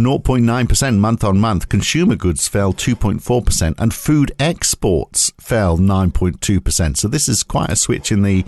0.9% 0.00 0.98
month 0.98 1.24
on 1.24 1.38
month. 1.38 1.68
Consumer 1.68 2.16
goods 2.16 2.48
fell 2.48 2.72
2.4%, 2.72 3.74
and 3.78 3.94
food 3.94 4.32
exports 4.38 5.32
fell 5.38 5.78
9.2%. 5.78 6.96
So 6.96 7.08
this 7.08 7.28
is 7.28 7.42
quite 7.42 7.70
a 7.70 7.76
switch 7.76 8.10
in 8.10 8.22
the 8.22 8.44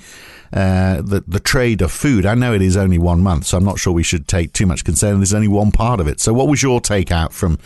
uh, 0.53 1.01
the, 1.01 1.25
the 1.27 1.41
trade 1.41 1.81
of 1.81 1.91
food. 1.91 2.27
I 2.27 2.35
know 2.35 2.53
it 2.53 2.61
is 2.61 2.77
only 2.77 2.99
one 2.99 3.23
month, 3.23 3.47
so 3.47 3.57
I'm 3.57 3.65
not 3.65 3.79
sure 3.79 3.93
we 3.93 4.03
should 4.03 4.29
take 4.29 4.53
too 4.53 4.67
much 4.67 4.85
concern. 4.85 5.19
There's 5.19 5.33
only 5.33 5.49
one 5.49 5.73
part 5.73 5.99
of 5.99 6.07
it. 6.07 6.21
So, 6.21 6.35
what 6.35 6.47
was 6.47 6.63
your 6.63 6.79
take 6.79 7.11
out 7.11 7.33
from 7.33 7.59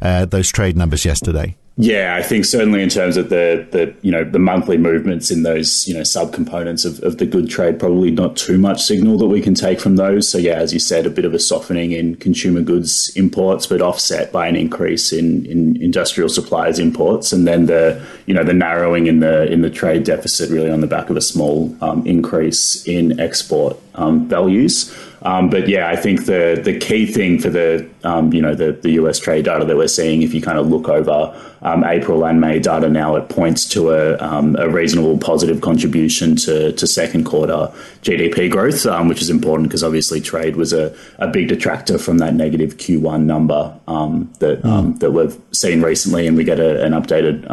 uh, 0.00 0.24
those 0.24 0.48
trade 0.48 0.76
numbers 0.76 1.04
yesterday? 1.04 1.56
Yeah, 1.80 2.16
I 2.16 2.24
think 2.24 2.44
certainly 2.44 2.82
in 2.82 2.88
terms 2.88 3.16
of 3.16 3.28
the 3.28 3.64
the 3.70 3.94
you 4.02 4.10
know 4.10 4.24
the 4.24 4.40
monthly 4.40 4.76
movements 4.76 5.30
in 5.30 5.44
those 5.44 5.86
you 5.86 5.94
know 5.94 6.00
subcomponents 6.00 6.84
of, 6.84 7.00
of 7.04 7.18
the 7.18 7.24
good 7.24 7.48
trade, 7.48 7.78
probably 7.78 8.10
not 8.10 8.36
too 8.36 8.58
much 8.58 8.82
signal 8.82 9.16
that 9.18 9.28
we 9.28 9.40
can 9.40 9.54
take 9.54 9.78
from 9.78 9.94
those. 9.94 10.28
So 10.28 10.38
yeah, 10.38 10.54
as 10.54 10.72
you 10.72 10.80
said, 10.80 11.06
a 11.06 11.10
bit 11.10 11.24
of 11.24 11.34
a 11.34 11.38
softening 11.38 11.92
in 11.92 12.16
consumer 12.16 12.62
goods 12.62 13.10
imports, 13.14 13.68
but 13.68 13.80
offset 13.80 14.32
by 14.32 14.48
an 14.48 14.56
increase 14.56 15.12
in, 15.12 15.46
in 15.46 15.80
industrial 15.80 16.28
supplies 16.28 16.80
imports, 16.80 17.32
and 17.32 17.46
then 17.46 17.66
the 17.66 18.04
you 18.26 18.34
know 18.34 18.42
the 18.42 18.54
narrowing 18.54 19.06
in 19.06 19.20
the 19.20 19.44
in 19.44 19.62
the 19.62 19.70
trade 19.70 20.02
deficit 20.02 20.50
really 20.50 20.72
on 20.72 20.80
the 20.80 20.88
back 20.88 21.10
of 21.10 21.16
a 21.16 21.20
small 21.20 21.76
um, 21.80 22.04
increase 22.04 22.84
in 22.88 23.20
export 23.20 23.76
um, 23.98 24.28
values. 24.28 24.94
Um, 25.22 25.50
but 25.50 25.68
yeah, 25.68 25.88
I 25.88 25.96
think 25.96 26.26
the 26.26 26.60
the 26.62 26.78
key 26.78 27.04
thing 27.04 27.38
for 27.40 27.50
the 27.50 27.88
um, 28.04 28.32
you 28.32 28.40
know 28.40 28.54
the, 28.54 28.72
the 28.72 28.90
US 28.92 29.18
trade 29.18 29.44
data 29.44 29.64
that 29.64 29.76
we're 29.76 29.88
seeing, 29.88 30.22
if 30.22 30.32
you 30.32 30.40
kind 30.40 30.58
of 30.58 30.68
look 30.68 30.88
over 30.88 31.34
um, 31.62 31.82
April 31.84 32.24
and 32.24 32.40
May 32.40 32.60
data 32.60 32.88
now, 32.88 33.16
it 33.16 33.28
points 33.28 33.68
to 33.70 33.90
a, 33.90 34.16
um, 34.18 34.54
a 34.56 34.68
reasonable 34.68 35.18
positive 35.18 35.60
contribution 35.60 36.36
to, 36.36 36.72
to 36.72 36.86
second 36.86 37.24
quarter 37.24 37.72
GDP 38.02 38.48
growth, 38.48 38.86
um, 38.86 39.08
which 39.08 39.20
is 39.20 39.28
important 39.28 39.68
because 39.68 39.82
obviously 39.82 40.20
trade 40.20 40.54
was 40.54 40.72
a, 40.72 40.96
a 41.18 41.26
big 41.26 41.48
detractor 41.48 41.98
from 41.98 42.18
that 42.18 42.34
negative 42.34 42.76
Q1 42.76 43.24
number 43.24 43.76
um, 43.88 44.32
that 44.38 44.62
mm. 44.62 44.98
that 45.00 45.10
we've 45.10 45.36
seen 45.50 45.82
recently, 45.82 46.28
and 46.28 46.36
we 46.36 46.44
get 46.44 46.60
a, 46.60 46.84
an 46.84 46.92
updated 46.92 47.50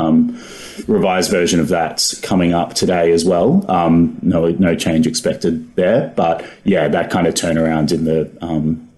revised 0.87 1.31
version 1.31 1.59
of 1.59 1.69
that 1.69 2.13
coming 2.21 2.53
up 2.53 2.73
today 2.73 3.11
as 3.11 3.25
well. 3.25 3.69
Um, 3.69 4.17
no, 4.21 4.49
no 4.49 4.75
change 4.75 5.07
expected 5.07 5.75
there, 5.75 6.13
but 6.15 6.45
yeah, 6.63 6.87
that 6.87 7.09
kind 7.09 7.27
of 7.27 7.33
turnaround 7.33 7.91
in 7.91 8.05
the 8.05 8.31
um, 8.41 8.89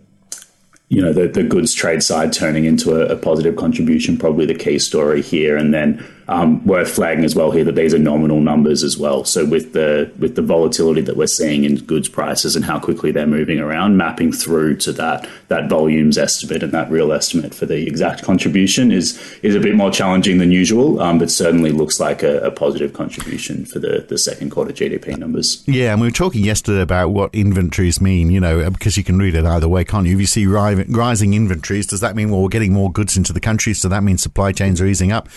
you 0.89 1.01
know 1.01 1.13
the, 1.13 1.27
the 1.27 1.43
goods 1.43 1.73
trade 1.73 2.01
side 2.01 2.31
turning 2.31 2.65
into 2.65 2.95
a, 2.95 3.13
a, 3.13 3.17
positive 3.17 3.55
contribution 3.57 4.17
probably 4.17 4.45
the 4.45 4.55
key 4.55 4.79
story 4.79 5.21
here 5.21 5.57
and 5.57 5.73
then 5.73 6.03
um, 6.27 6.65
worth 6.65 6.91
flagging 6.91 7.25
as 7.25 7.35
well 7.35 7.51
here 7.51 7.63
that 7.63 7.75
these 7.75 7.93
are 7.93 7.99
nominal 7.99 8.41
numbers 8.41 8.83
as 8.83 8.97
well. 8.97 9.23
So 9.25 9.45
with 9.45 9.73
the 9.73 10.11
with 10.19 10.35
the 10.35 10.41
volatility 10.41 11.01
that 11.01 11.17
we're 11.17 11.27
seeing 11.27 11.63
in 11.63 11.77
goods 11.77 12.09
prices 12.09 12.55
and 12.55 12.63
how 12.63 12.79
quickly 12.79 13.11
they're 13.11 13.27
moving 13.27 13.59
around 13.59 13.97
mapping 13.97 14.31
through 14.31 14.77
to 14.77 14.91
that 14.93 15.27
that 15.47 15.69
volumes 15.69 16.17
estimate 16.17 16.63
and 16.63 16.73
that 16.73 16.91
real 16.91 17.11
estimate 17.11 17.53
for 17.53 17.65
the 17.65 17.87
exact 17.87 18.23
contribution 18.23 18.91
is 18.91 19.17
is 19.41 19.55
a 19.55 19.59
bit 19.59 19.75
more 19.75 19.91
challenging 19.91 20.37
than 20.37 20.51
usual 20.51 20.99
um, 20.99 21.17
but 21.17 21.31
certainly 21.31 21.71
looks 21.71 21.99
like 21.99 22.23
a, 22.23 22.39
a, 22.41 22.51
positive 22.51 22.93
contribution 22.93 23.65
for 23.65 23.77
the, 23.79 24.05
the 24.09 24.17
second 24.17 24.49
quarter 24.49 24.73
GDP 24.73 25.17
numbers. 25.17 25.63
Yeah 25.67 25.91
and 25.91 26.01
we 26.01 26.07
were 26.07 26.11
talking 26.11 26.43
yesterday 26.43 26.81
about 26.81 27.09
what 27.09 27.33
inventories 27.33 28.01
mean 28.01 28.29
you 28.29 28.39
know 28.39 28.69
because 28.69 28.97
you 28.97 29.03
can 29.03 29.17
read 29.17 29.35
it 29.35 29.45
either 29.45 29.67
way 29.67 29.83
can't 29.83 30.05
you? 30.05 30.13
If 30.13 30.19
you 30.19 30.27
see 30.27 30.45
rising 30.45 31.33
inventories, 31.33 31.87
does 31.87 32.01
that 32.01 32.15
mean 32.15 32.29
well 32.29 32.41
we're 32.41 32.49
getting 32.49 32.73
more 32.73 32.91
goods 32.91 33.17
into 33.17 33.33
the 33.33 33.39
country? 33.39 33.73
So 33.73 33.87
that 33.89 34.03
means 34.03 34.21
supply 34.21 34.51
chains 34.51 34.81
are 34.81 34.85
easing 34.85 35.11
up, 35.11 35.29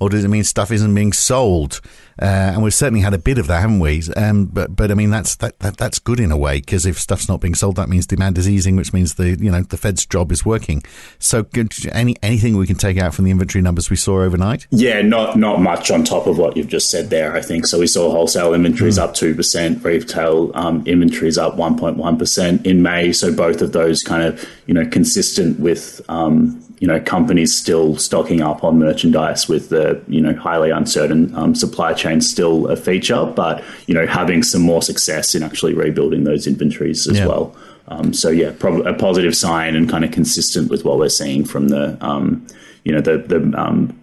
or 0.00 0.08
does 0.08 0.24
it 0.24 0.28
mean 0.28 0.44
stuff 0.44 0.70
isn't 0.70 0.94
being 0.94 1.12
sold? 1.12 1.80
Uh, 2.20 2.50
and 2.54 2.62
we've 2.64 2.74
certainly 2.74 3.00
had 3.00 3.14
a 3.14 3.18
bit 3.18 3.38
of 3.38 3.46
that, 3.46 3.60
haven't 3.60 3.78
we? 3.78 4.02
Um, 4.16 4.46
but 4.46 4.74
but 4.74 4.90
I 4.90 4.94
mean 4.94 5.10
that's 5.10 5.36
that, 5.36 5.58
that 5.60 5.76
that's 5.76 6.00
good 6.00 6.18
in 6.18 6.32
a 6.32 6.36
way 6.36 6.58
because 6.58 6.84
if 6.84 6.98
stuff's 6.98 7.28
not 7.28 7.40
being 7.40 7.54
sold, 7.54 7.76
that 7.76 7.88
means 7.88 8.08
demand 8.08 8.38
is 8.38 8.48
easing, 8.48 8.74
which 8.74 8.92
means 8.92 9.14
the 9.14 9.38
you 9.38 9.50
know 9.50 9.62
the 9.62 9.76
Fed's 9.76 10.04
job 10.04 10.32
is 10.32 10.44
working. 10.44 10.82
So 11.20 11.46
any 11.92 12.16
anything 12.20 12.56
we 12.56 12.66
can 12.66 12.76
take 12.76 12.98
out 12.98 13.14
from 13.14 13.24
the 13.24 13.30
inventory 13.30 13.62
numbers 13.62 13.88
we 13.88 13.94
saw 13.94 14.22
overnight? 14.22 14.66
Yeah, 14.70 15.00
not 15.02 15.38
not 15.38 15.60
much 15.60 15.92
on 15.92 16.02
top 16.02 16.26
of 16.26 16.38
what 16.38 16.56
you've 16.56 16.68
just 16.68 16.90
said 16.90 17.10
there. 17.10 17.36
I 17.36 17.40
think 17.40 17.66
so. 17.66 17.78
We 17.78 17.86
saw 17.86 18.10
wholesale 18.10 18.52
inventories 18.52 18.98
mm. 18.98 19.02
up 19.02 19.14
two 19.14 19.36
percent, 19.36 19.84
retail 19.84 20.50
um, 20.54 20.84
inventories 20.86 21.38
up 21.38 21.56
one 21.56 21.78
point 21.78 21.98
one 21.98 22.18
percent 22.18 22.66
in 22.66 22.82
May. 22.82 23.12
So 23.12 23.32
both 23.32 23.62
of 23.62 23.72
those 23.72 24.02
kind 24.02 24.24
of 24.24 24.44
you 24.66 24.74
know 24.74 24.86
consistent 24.88 25.60
with 25.60 26.00
um, 26.08 26.64
you 26.80 26.86
know 26.86 27.00
companies 27.00 27.54
still 27.54 27.96
stocking 27.96 28.40
up 28.40 28.62
on 28.62 28.78
merchandise 28.78 29.48
with 29.48 29.68
the 29.68 30.00
you 30.08 30.20
know 30.20 30.34
highly 30.34 30.70
uncertain 30.70 31.34
um, 31.34 31.54
supply 31.54 31.92
chain 31.92 32.20
still 32.20 32.68
a 32.68 32.76
feature, 32.76 33.24
but 33.24 33.62
you 33.86 33.94
know 33.94 34.06
having 34.06 34.42
some 34.42 34.62
more 34.62 34.82
success 34.82 35.34
in 35.34 35.42
actually 35.42 35.74
rebuilding 35.74 36.24
those 36.24 36.46
inventories 36.46 37.06
as 37.08 37.18
yeah. 37.18 37.26
well. 37.26 37.56
Um, 37.88 38.12
so 38.12 38.28
yeah, 38.28 38.52
prob- 38.58 38.86
a 38.86 38.94
positive 38.94 39.36
sign 39.36 39.74
and 39.74 39.88
kind 39.88 40.04
of 40.04 40.10
consistent 40.10 40.70
with 40.70 40.84
what 40.84 40.98
we're 40.98 41.08
seeing 41.08 41.44
from 41.44 41.68
the 41.68 41.96
um, 42.04 42.46
you 42.84 42.92
know 42.92 43.00
the 43.00 43.18
the 43.18 43.60
um, 43.60 43.98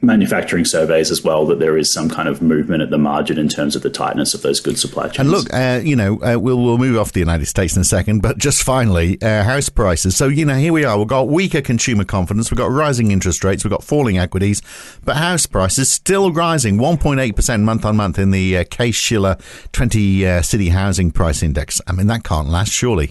manufacturing 0.00 0.64
surveys 0.64 1.10
as 1.10 1.22
well 1.24 1.46
that 1.46 1.58
there 1.58 1.76
is 1.76 1.90
some 1.90 2.08
kind 2.08 2.28
of 2.28 2.40
movement 2.40 2.82
at 2.82 2.90
the 2.90 2.98
margin 2.98 3.38
in 3.38 3.48
terms 3.48 3.74
of 3.74 3.82
the 3.82 3.90
tightness 3.90 4.34
of 4.34 4.42
those 4.42 4.60
good 4.60 4.78
supply 4.78 5.08
chains. 5.08 5.18
And 5.18 5.30
look, 5.30 5.52
uh, 5.52 5.80
you 5.82 5.96
know, 5.96 6.20
uh, 6.22 6.38
we'll 6.38 6.62
we'll 6.62 6.78
move 6.78 6.98
off 6.98 7.12
the 7.12 7.20
United 7.20 7.46
States 7.46 7.74
in 7.74 7.82
a 7.82 7.84
second, 7.84 8.20
but 8.20 8.38
just 8.38 8.62
finally, 8.62 9.20
uh, 9.22 9.42
house 9.42 9.68
prices. 9.68 10.16
So 10.16 10.28
you 10.28 10.44
know, 10.44 10.56
here 10.56 10.72
we 10.72 10.84
are. 10.84 10.98
We've 10.98 11.08
got 11.08 11.28
weaker 11.28 11.60
consumer 11.60 12.04
confidence. 12.04 12.50
We've 12.50 12.58
got 12.58 12.70
rising 12.70 13.10
interest 13.10 13.44
rates. 13.44 13.64
We've 13.64 13.72
got 13.72 13.84
falling 13.84 14.18
equities, 14.18 14.62
but 15.04 15.16
house 15.16 15.46
prices 15.46 15.90
still 15.90 16.32
rising, 16.32 16.78
1.8 16.78 17.34
percent 17.34 17.62
month 17.64 17.84
on 17.84 17.96
month 17.96 18.18
in 18.18 18.30
the 18.30 18.58
uh, 18.58 18.64
Case 18.70 18.96
Shiller 18.96 19.36
20 19.72 20.26
uh, 20.26 20.42
City 20.42 20.68
Housing 20.68 21.10
Price 21.10 21.42
Index. 21.42 21.80
I 21.86 21.92
mean, 21.92 22.06
that 22.06 22.24
can't 22.24 22.48
last, 22.48 22.72
surely. 22.72 23.10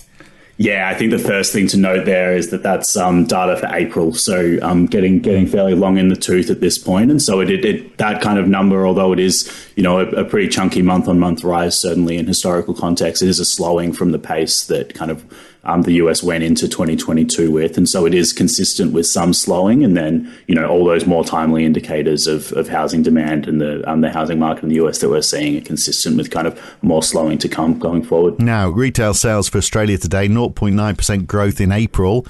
Yeah, 0.60 0.90
I 0.90 0.96
think 0.96 1.12
the 1.12 1.20
first 1.20 1.54
thing 1.54 1.68
to 1.68 1.78
note 1.78 2.06
there 2.06 2.36
is 2.36 2.50
that 2.50 2.64
that's 2.64 2.98
um, 2.98 3.26
data 3.26 3.58
for 3.58 3.68
April, 3.68 4.12
so 4.16 4.58
um, 4.64 4.88
getting 4.88 5.20
getting 5.20 5.46
fairly 5.46 5.76
long 5.76 6.00
in 6.00 6.08
the 6.08 6.16
tooth 6.16 6.50
at 6.50 6.62
this 6.62 6.80
point, 6.80 7.12
and 7.12 7.22
so 7.22 7.40
it, 7.42 7.52
it, 7.52 7.64
it 7.64 7.98
that 7.98 8.24
kind 8.24 8.40
of 8.40 8.48
number, 8.48 8.88
although 8.88 9.14
it 9.14 9.20
is 9.20 9.52
you 9.76 9.84
know 9.84 10.00
a, 10.00 10.08
a 10.08 10.26
pretty 10.26 10.48
chunky 10.48 10.82
month 10.82 11.08
on 11.08 11.20
month 11.20 11.44
rise, 11.44 11.80
certainly 11.80 12.18
in 12.18 12.26
historical 12.26 12.74
context, 12.74 13.22
it 13.22 13.30
is 13.30 13.40
a 13.40 13.46
slowing 13.46 13.94
from 13.94 14.12
the 14.12 14.18
pace 14.18 14.66
that 14.66 14.96
kind 14.96 15.12
of 15.12 15.24
um, 15.64 15.82
the 15.84 15.94
US 15.94 16.24
went 16.24 16.44
into 16.44 16.68
2022 16.68 17.52
with. 17.52 17.78
And 17.78 17.88
so 17.88 18.06
it 18.06 18.14
is 18.14 18.34
consistent 18.34 18.94
with 18.94 19.06
some 19.06 19.34
slowing. 19.34 19.84
And 19.84 19.98
then, 19.98 20.34
you 20.48 20.56
know, 20.56 20.68
all 20.68 20.86
those 20.86 21.06
more 21.06 21.24
timely 21.24 21.66
indicators 21.66 22.28
of, 22.28 22.52
of 22.54 22.70
housing 22.70 23.04
demand 23.04 23.48
and 23.48 23.60
the, 23.60 23.88
um, 23.90 24.02
the 24.02 24.10
housing 24.10 24.40
market 24.40 24.64
in 24.64 24.70
the 24.70 24.76
US 24.76 25.00
that 25.00 25.10
we're 25.10 25.22
seeing 25.22 25.58
are 25.58 25.62
consistent 25.62 26.18
with 26.18 26.32
kind 26.32 26.48
of 26.48 26.60
more 26.82 27.04
slowing 27.04 27.38
to 27.40 27.50
come 27.50 27.78
going 27.78 28.04
forward. 28.04 28.40
Now, 28.40 28.70
retail 28.70 29.14
sales 29.14 29.50
for 29.50 29.58
Australia 29.58 29.98
today, 29.98 30.28
0.9% 30.28 31.28
growth 31.28 31.60
in 31.60 31.72
April. 31.72 32.26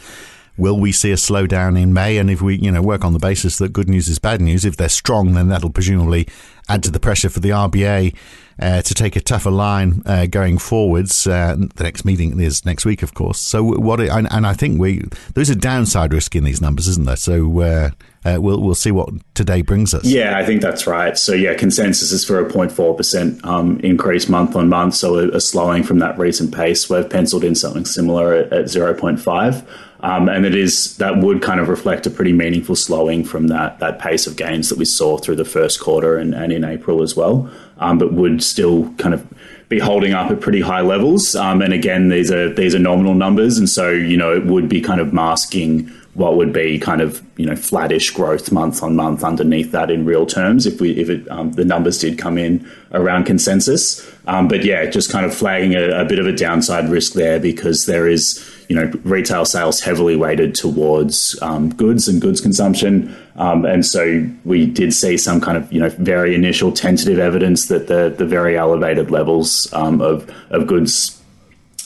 Will 0.58 0.80
we 0.80 0.92
see 0.92 1.12
a 1.12 1.16
slowdown 1.16 1.80
in 1.80 1.94
May? 1.94 2.18
And 2.18 2.30
if 2.30 2.42
we, 2.42 2.56
you 2.58 2.72
know, 2.72 2.82
work 2.82 3.06
on 3.06 3.14
the 3.14 3.20
basis 3.20 3.58
that 3.60 3.74
good 3.74 3.90
news 3.90 4.08
is 4.08 4.20
bad 4.20 4.42
news, 4.42 4.66
if 4.66 4.76
they're 4.78 4.90
strong, 4.90 5.34
then 5.34 5.50
that'll 5.50 5.70
presumably 5.70 6.28
add 6.68 6.84
to 6.84 6.92
the 6.92 7.00
pressure 7.00 7.30
for 7.30 7.40
the 7.40 7.50
RBA 7.50 8.16
uh, 8.60 8.82
to 8.82 8.94
take 8.94 9.16
a 9.16 9.22
tougher 9.22 9.52
line 9.52 10.02
uh, 10.06 10.26
going 10.26 10.58
forwards. 10.58 11.28
Uh, 11.28 11.56
the 11.76 11.84
next 11.84 12.06
meeting 12.06 12.40
is 12.40 12.66
next 12.66 12.86
week, 12.86 13.04
of 13.04 13.14
course. 13.14 13.40
So 13.40 13.64
what? 13.64 14.00
And, 14.02 14.28
and, 14.32 14.48
I 14.48 14.54
think 14.54 14.80
we 14.80 15.04
there's 15.36 15.50
a 15.50 15.56
downside 15.56 16.14
risk 16.14 16.36
in 16.36 16.44
these 16.44 16.62
numbers, 16.62 16.88
isn't 16.88 17.06
there? 17.06 17.16
So. 17.16 17.62
Uh, 17.62 17.90
uh, 18.26 18.38
we'll 18.42 18.62
we'll 18.62 18.76
see 18.76 18.92
what 18.92 19.10
today 19.36 19.62
brings 19.62 19.94
us. 19.94 20.04
Yeah, 20.04 20.38
I 20.38 20.46
think 20.46 20.62
that's 20.62 20.86
right. 20.86 21.18
So 21.18 21.32
yeah, 21.32 21.54
consensus 21.54 22.12
is 22.12 22.26
for 22.26 22.46
a 22.46 22.52
0.4 22.52 22.98
percent 22.98 23.46
um, 23.46 23.80
increase 23.82 24.28
month 24.28 24.54
on 24.54 24.68
month, 24.68 24.96
so 24.96 25.18
a, 25.18 25.30
a, 25.30 25.40
slowing 25.40 25.84
from 25.84 26.00
that 26.00 26.18
recent 26.18 26.54
pace. 26.54 26.90
We've 26.90 27.10
penciled 27.10 27.46
in 27.46 27.56
something 27.56 27.86
similar 27.86 28.34
at, 28.34 28.52
at 28.52 28.66
0.5. 28.66 29.66
Um, 30.02 30.30
and 30.30 30.46
it 30.46 30.56
is 30.56 30.96
that 30.98 31.18
would 31.18 31.42
kind 31.42 31.60
of 31.60 31.70
reflect 31.70 32.06
a 32.06 32.12
pretty 32.12 32.34
meaningful 32.34 32.76
slowing 32.76 33.24
from 33.24 33.48
that 33.48 33.80
that 33.80 34.00
pace 34.00 34.28
of 34.28 34.36
gains 34.36 34.70
that 34.70 34.78
we 34.78 34.86
saw 34.86 35.18
through 35.18 35.38
the 35.38 35.46
first 35.46 35.80
quarter 35.80 36.18
and, 36.18 36.36
and 36.36 36.52
in 36.52 36.64
April 36.64 37.02
as 37.02 37.16
well. 37.16 37.50
Um, 37.80 37.98
but 37.98 38.14
would 38.14 38.44
still 38.44 38.92
kind 38.94 39.14
of 39.14 39.28
be 39.70 39.80
holding 39.80 40.14
up 40.14 40.32
at 40.32 40.40
pretty 40.40 40.62
high 40.62 40.82
levels. 40.82 41.36
Um, 41.36 41.62
and 41.62 41.74
again, 41.74 42.10
these 42.10 42.32
are 42.32 42.54
these 42.54 42.76
are 42.76 42.80
nominal 42.80 43.16
numbers, 43.16 43.58
and 43.58 43.70
so 43.70 43.90
you 43.90 44.18
know 44.18 44.34
it 44.34 44.46
would 44.46 44.70
be 44.70 44.82
kind 44.82 45.02
of 45.02 45.14
masking 45.14 45.92
what 46.18 46.36
would 46.36 46.52
be 46.52 46.80
kind 46.80 47.00
of 47.00 47.22
you 47.38 47.46
know 47.46 47.56
flattish 47.56 48.10
growth 48.10 48.52
month 48.52 48.82
on 48.82 48.96
month 48.96 49.24
underneath 49.24 49.72
that 49.72 49.92
in 49.92 50.04
real 50.04 50.26
terms 50.26 50.66
if 50.66 50.82
we 50.82 50.92
if 50.92 51.10
it 51.10 51.30
um, 51.30 51.52
the 51.52 51.64
numbers 51.64 52.00
did 52.00 52.18
come 52.18 52.38
in 52.38 52.68
around 52.92 53.26
consensus. 53.26 54.12
Um, 54.26 54.48
but 54.48 54.64
yeah, 54.64 54.86
just 54.88 55.12
kind 55.12 55.26
of 55.26 55.34
flagging 55.34 55.76
a, 55.76 56.02
a, 56.02 56.06
bit 56.06 56.20
of 56.20 56.26
a 56.26 56.32
downside 56.32 56.90
risk 56.90 57.14
there 57.14 57.40
because 57.40 57.86
there 57.86 58.08
is 58.08 58.40
you 58.68 58.76
know 58.76 58.92
retail 59.04 59.46
sales 59.46 59.80
heavily 59.80 60.16
weighted 60.16 60.56
towards 60.56 61.38
um, 61.42 61.70
goods 61.70 62.08
and 62.08 62.22
goods 62.22 62.42
consumption, 62.42 63.16
um, 63.36 63.66
and 63.66 63.86
so 63.86 64.26
we 64.46 64.66
did 64.66 64.94
see 64.94 65.18
some 65.18 65.40
kind 65.40 65.58
of 65.58 65.72
you 65.72 65.80
know 65.80 65.90
very 65.90 66.36
initial 66.36 66.72
tentative 66.72 67.20
evidence 67.20 67.68
that 67.68 67.88
the 67.88 68.14
the 68.18 68.26
very 68.26 68.58
elevated 68.58 69.12
levels 69.12 69.72
um, 69.74 70.02
of 70.02 70.30
of 70.50 70.68
goods 70.68 71.17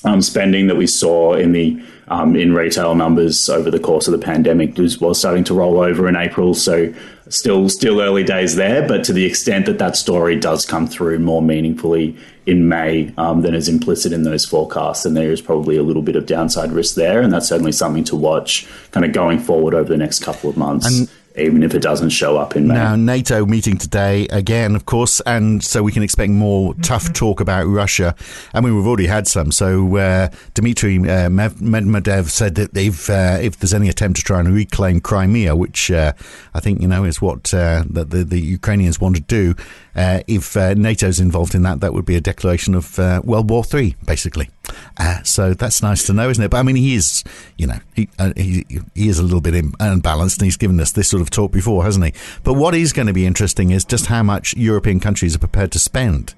um, 0.03 0.21
spending 0.21 0.67
that 0.67 0.77
we 0.77 0.87
saw 0.87 1.33
in 1.33 1.51
the 1.51 1.81
um, 2.07 2.35
in 2.35 2.53
retail 2.53 2.93
numbers 2.93 3.49
over 3.49 3.71
the 3.71 3.79
course 3.79 4.07
of 4.07 4.11
the 4.11 4.17
pandemic 4.17 4.77
was, 4.77 4.99
was 4.99 5.17
starting 5.17 5.45
to 5.45 5.53
roll 5.53 5.79
over 5.79 6.09
in 6.09 6.17
April. 6.17 6.53
So 6.53 6.93
still 7.29 7.69
still 7.69 8.01
early 8.01 8.23
days 8.23 8.55
there, 8.55 8.85
but 8.85 9.03
to 9.05 9.13
the 9.13 9.25
extent 9.25 9.65
that 9.67 9.79
that 9.79 9.95
story 9.95 10.35
does 10.35 10.65
come 10.65 10.87
through 10.87 11.19
more 11.19 11.41
meaningfully 11.41 12.17
in 12.45 12.67
May 12.67 13.13
um, 13.17 13.41
than 13.41 13.53
is 13.53 13.69
implicit 13.69 14.11
in 14.11 14.23
those 14.23 14.45
forecasts, 14.45 15.05
and 15.05 15.15
there 15.15 15.31
is 15.31 15.41
probably 15.41 15.77
a 15.77 15.83
little 15.83 16.01
bit 16.01 16.15
of 16.15 16.25
downside 16.25 16.71
risk 16.71 16.95
there, 16.95 17.21
and 17.21 17.31
that's 17.31 17.47
certainly 17.47 17.71
something 17.71 18.03
to 18.05 18.15
watch 18.15 18.67
kind 18.91 19.05
of 19.05 19.13
going 19.13 19.39
forward 19.39 19.73
over 19.73 19.87
the 19.87 19.97
next 19.97 20.19
couple 20.19 20.49
of 20.49 20.57
months. 20.57 20.87
And 20.87 21.09
even 21.37 21.63
if 21.63 21.73
it 21.73 21.81
doesn't 21.81 22.09
show 22.09 22.37
up 22.37 22.55
in 22.55 22.67
May. 22.67 22.73
Now, 22.73 22.95
NATO 22.95 23.45
meeting 23.45 23.77
today 23.77 24.27
again, 24.27 24.75
of 24.75 24.85
course, 24.85 25.21
and 25.21 25.63
so 25.63 25.83
we 25.83 25.91
can 25.91 26.03
expect 26.03 26.31
more 26.31 26.73
tough 26.75 27.13
talk 27.13 27.39
about 27.39 27.65
Russia. 27.65 28.15
I 28.53 28.61
mean, 28.61 28.75
we've 28.75 28.87
already 28.87 29.07
had 29.07 29.27
some. 29.27 29.51
So 29.51 29.97
uh, 29.97 30.29
Dmitry 30.53 30.97
uh, 30.97 31.29
Medvedev 31.29 32.29
said 32.29 32.55
that 32.55 32.75
if 32.75 33.09
uh, 33.09 33.37
if 33.41 33.57
there's 33.57 33.73
any 33.73 33.89
attempt 33.89 34.17
to 34.19 34.23
try 34.23 34.39
and 34.39 34.53
reclaim 34.53 34.99
Crimea, 34.99 35.55
which 35.55 35.91
uh, 35.91 36.13
I 36.53 36.59
think 36.59 36.81
you 36.81 36.87
know 36.87 37.03
is 37.03 37.21
what 37.21 37.53
uh, 37.53 37.83
the, 37.89 38.03
the, 38.03 38.23
the 38.23 38.39
Ukrainians 38.39 38.99
want 38.99 39.15
to 39.15 39.21
do, 39.21 39.55
uh, 39.95 40.21
if 40.27 40.55
uh, 40.55 40.73
NATO's 40.73 41.19
involved 41.19 41.55
in 41.55 41.63
that, 41.63 41.81
that 41.81 41.93
would 41.93 42.05
be 42.05 42.15
a 42.15 42.21
declaration 42.21 42.75
of 42.75 42.97
uh, 42.99 43.21
World 43.23 43.49
War 43.49 43.63
Three, 43.63 43.95
basically. 44.05 44.49
Uh, 44.97 45.21
so 45.23 45.53
that's 45.53 45.81
nice 45.81 46.05
to 46.05 46.13
know, 46.13 46.29
isn't 46.29 46.43
it? 46.43 46.49
But 46.49 46.57
I 46.57 46.63
mean, 46.63 46.77
he 46.77 46.95
is, 46.95 47.23
you 47.57 47.67
know, 47.67 47.79
he 47.95 48.07
uh, 48.17 48.33
he, 48.35 48.65
he 48.95 49.09
is 49.09 49.19
a 49.19 49.23
little 49.23 49.41
bit 49.41 49.65
unbalanced, 49.79 50.39
and 50.39 50.45
he's 50.45 50.57
given 50.57 50.79
us 50.79 50.91
this 50.91 51.09
sort 51.09 51.21
of 51.21 51.29
talk 51.29 51.51
before, 51.51 51.83
hasn't 51.83 52.05
he? 52.05 52.13
But 52.43 52.53
what 52.53 52.73
is 52.73 52.93
going 52.93 53.07
to 53.07 53.13
be 53.13 53.25
interesting 53.25 53.71
is 53.71 53.83
just 53.83 54.07
how 54.07 54.23
much 54.23 54.55
European 54.55 54.99
countries 54.99 55.35
are 55.35 55.39
prepared 55.39 55.71
to 55.73 55.79
spend 55.79 56.33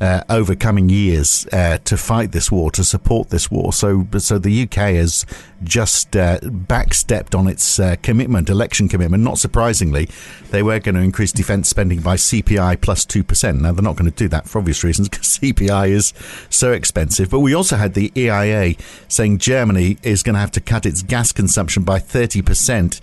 uh, 0.00 0.22
over 0.28 0.54
coming 0.54 0.88
years 0.88 1.46
uh, 1.52 1.78
to 1.84 1.96
fight 1.96 2.32
this 2.32 2.50
war, 2.50 2.70
to 2.72 2.82
support 2.82 3.30
this 3.30 3.50
war. 3.50 3.72
So, 3.72 4.06
so 4.18 4.38
the 4.38 4.62
UK 4.62 4.74
has 4.74 5.24
just 5.62 6.16
uh, 6.16 6.38
backstepped 6.40 7.38
on 7.38 7.46
its 7.46 7.78
uh, 7.78 7.96
commitment, 8.02 8.50
election 8.50 8.88
commitment. 8.88 9.22
Not 9.22 9.38
surprisingly, 9.38 10.08
they 10.50 10.62
were 10.62 10.80
going 10.80 10.96
to 10.96 11.00
increase 11.00 11.32
defence 11.32 11.68
spending 11.68 12.00
by 12.00 12.16
CPI 12.16 12.80
plus 12.80 13.04
two 13.04 13.22
percent. 13.22 13.62
Now 13.62 13.72
they're 13.72 13.82
not 13.82 13.96
going 13.96 14.10
to 14.10 14.16
do 14.16 14.28
that 14.28 14.48
for 14.48 14.58
obvious 14.58 14.82
reasons 14.82 15.08
because 15.08 15.26
CPI 15.38 15.90
is 15.90 16.12
so 16.50 16.72
expensive. 16.72 17.30
But 17.30 17.40
we 17.40 17.54
also 17.54 17.76
had 17.76 17.94
the 17.94 18.12
EIA 18.16 18.74
saying 19.08 19.38
Germany 19.38 19.98
is 20.02 20.22
going 20.22 20.34
to 20.34 20.40
have 20.40 20.52
to 20.52 20.60
cut 20.60 20.86
its 20.86 21.02
gas 21.02 21.32
consumption 21.32 21.82
by 21.82 21.98
thirty 21.98 22.42
percent. 22.42 23.00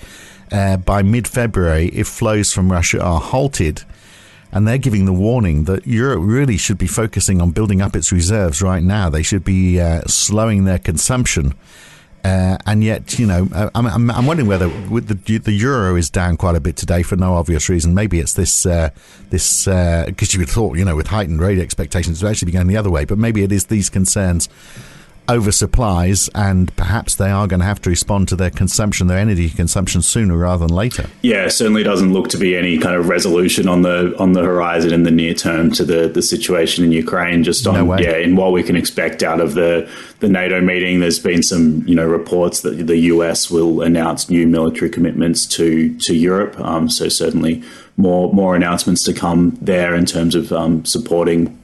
Uh, 0.51 0.75
by 0.75 1.01
mid 1.01 1.29
February, 1.29 1.87
if 1.93 2.09
flows 2.09 2.51
from 2.51 2.69
Russia 2.69 3.01
are 3.01 3.21
halted 3.21 3.83
and 4.51 4.67
they're 4.67 4.77
giving 4.77 5.05
the 5.05 5.13
warning 5.13 5.63
that 5.65 5.87
Europe 5.87 6.21
really 6.23 6.57
should 6.57 6.77
be 6.77 6.87
focusing 6.87 7.41
on 7.41 7.51
building 7.51 7.81
up 7.81 7.95
its 7.95 8.11
reserves 8.11 8.61
right 8.61 8.83
now. 8.83 9.09
They 9.09 9.23
should 9.23 9.43
be 9.43 9.79
uh, 9.79 10.01
slowing 10.07 10.65
their 10.65 10.79
consumption. 10.79 11.53
Uh, 12.23 12.57
and 12.67 12.83
yet, 12.83 13.17
you 13.17 13.25
know, 13.25 13.47
I'm, 13.73 13.87
I'm, 13.87 14.11
I'm, 14.11 14.25
wondering 14.27 14.47
whether 14.47 14.67
the 14.67 15.39
the 15.39 15.51
euro 15.51 15.95
is 15.95 16.11
down 16.11 16.37
quite 16.37 16.55
a 16.55 16.59
bit 16.59 16.75
today 16.75 17.01
for 17.01 17.15
no 17.15 17.33
obvious 17.33 17.67
reason. 17.67 17.95
Maybe 17.95 18.19
it's 18.19 18.33
this 18.33 18.63
uh, 18.63 18.91
this 19.31 19.65
because 19.65 20.29
uh, 20.29 20.33
you 20.33 20.39
would 20.39 20.49
thought, 20.49 20.77
you 20.77 20.85
know, 20.85 20.95
with 20.95 21.07
heightened 21.07 21.41
rate 21.41 21.57
expectations, 21.57 22.21
it 22.21 22.25
would 22.25 22.31
actually 22.31 22.47
be 22.47 22.51
going 22.51 22.67
the 22.67 22.77
other 22.77 22.91
way. 22.91 23.05
But 23.05 23.17
maybe 23.17 23.41
it 23.41 23.51
is 23.51 23.65
these 23.65 23.89
concerns 23.89 24.49
oversupplies, 25.27 26.29
and 26.35 26.75
perhaps 26.75 27.15
they 27.15 27.29
are 27.29 27.47
going 27.47 27.59
to 27.59 27.65
have 27.65 27.81
to 27.81 27.89
respond 27.89 28.27
to 28.29 28.35
their 28.35 28.49
consumption, 28.49 29.07
their 29.07 29.17
energy 29.17 29.49
consumption, 29.49 30.01
sooner 30.01 30.35
rather 30.35 30.67
than 30.67 30.75
later. 30.75 31.09
Yeah, 31.21 31.47
certainly 31.47 31.83
doesn't 31.83 32.13
look 32.13 32.29
to 32.29 32.37
be 32.37 32.55
any 32.55 32.77
kind 32.77 32.95
of 32.95 33.07
resolution 33.07 33.67
on 33.67 33.81
the 33.81 34.15
on 34.17 34.33
the 34.33 34.41
horizon 34.41 34.93
in 34.93 35.03
the 35.03 35.11
near 35.11 35.33
term 35.33 35.71
to 35.71 35.83
the 35.83 36.07
the 36.07 36.21
situation 36.21 36.83
in 36.83 36.91
Ukraine. 36.91 37.43
Just 37.43 37.65
on 37.67 37.73
no 37.75 37.97
yeah, 37.97 38.17
in 38.17 38.35
what 38.35 38.51
we 38.51 38.63
can 38.63 38.75
expect 38.75 39.23
out 39.23 39.39
of 39.39 39.53
the 39.53 39.89
the 40.19 40.29
NATO 40.29 40.61
meeting, 40.61 40.99
there's 40.99 41.19
been 41.19 41.43
some 41.43 41.87
you 41.87 41.95
know 41.95 42.05
reports 42.05 42.61
that 42.61 42.87
the 42.87 42.97
US 42.97 43.49
will 43.49 43.81
announce 43.81 44.29
new 44.29 44.47
military 44.47 44.89
commitments 44.89 45.45
to 45.47 45.97
to 45.99 46.15
Europe. 46.15 46.59
Um, 46.59 46.89
so 46.89 47.09
certainly 47.09 47.63
more 47.97 48.33
more 48.33 48.55
announcements 48.55 49.03
to 49.03 49.13
come 49.13 49.57
there 49.61 49.95
in 49.95 50.05
terms 50.05 50.35
of 50.35 50.51
um, 50.51 50.83
supporting 50.85 51.60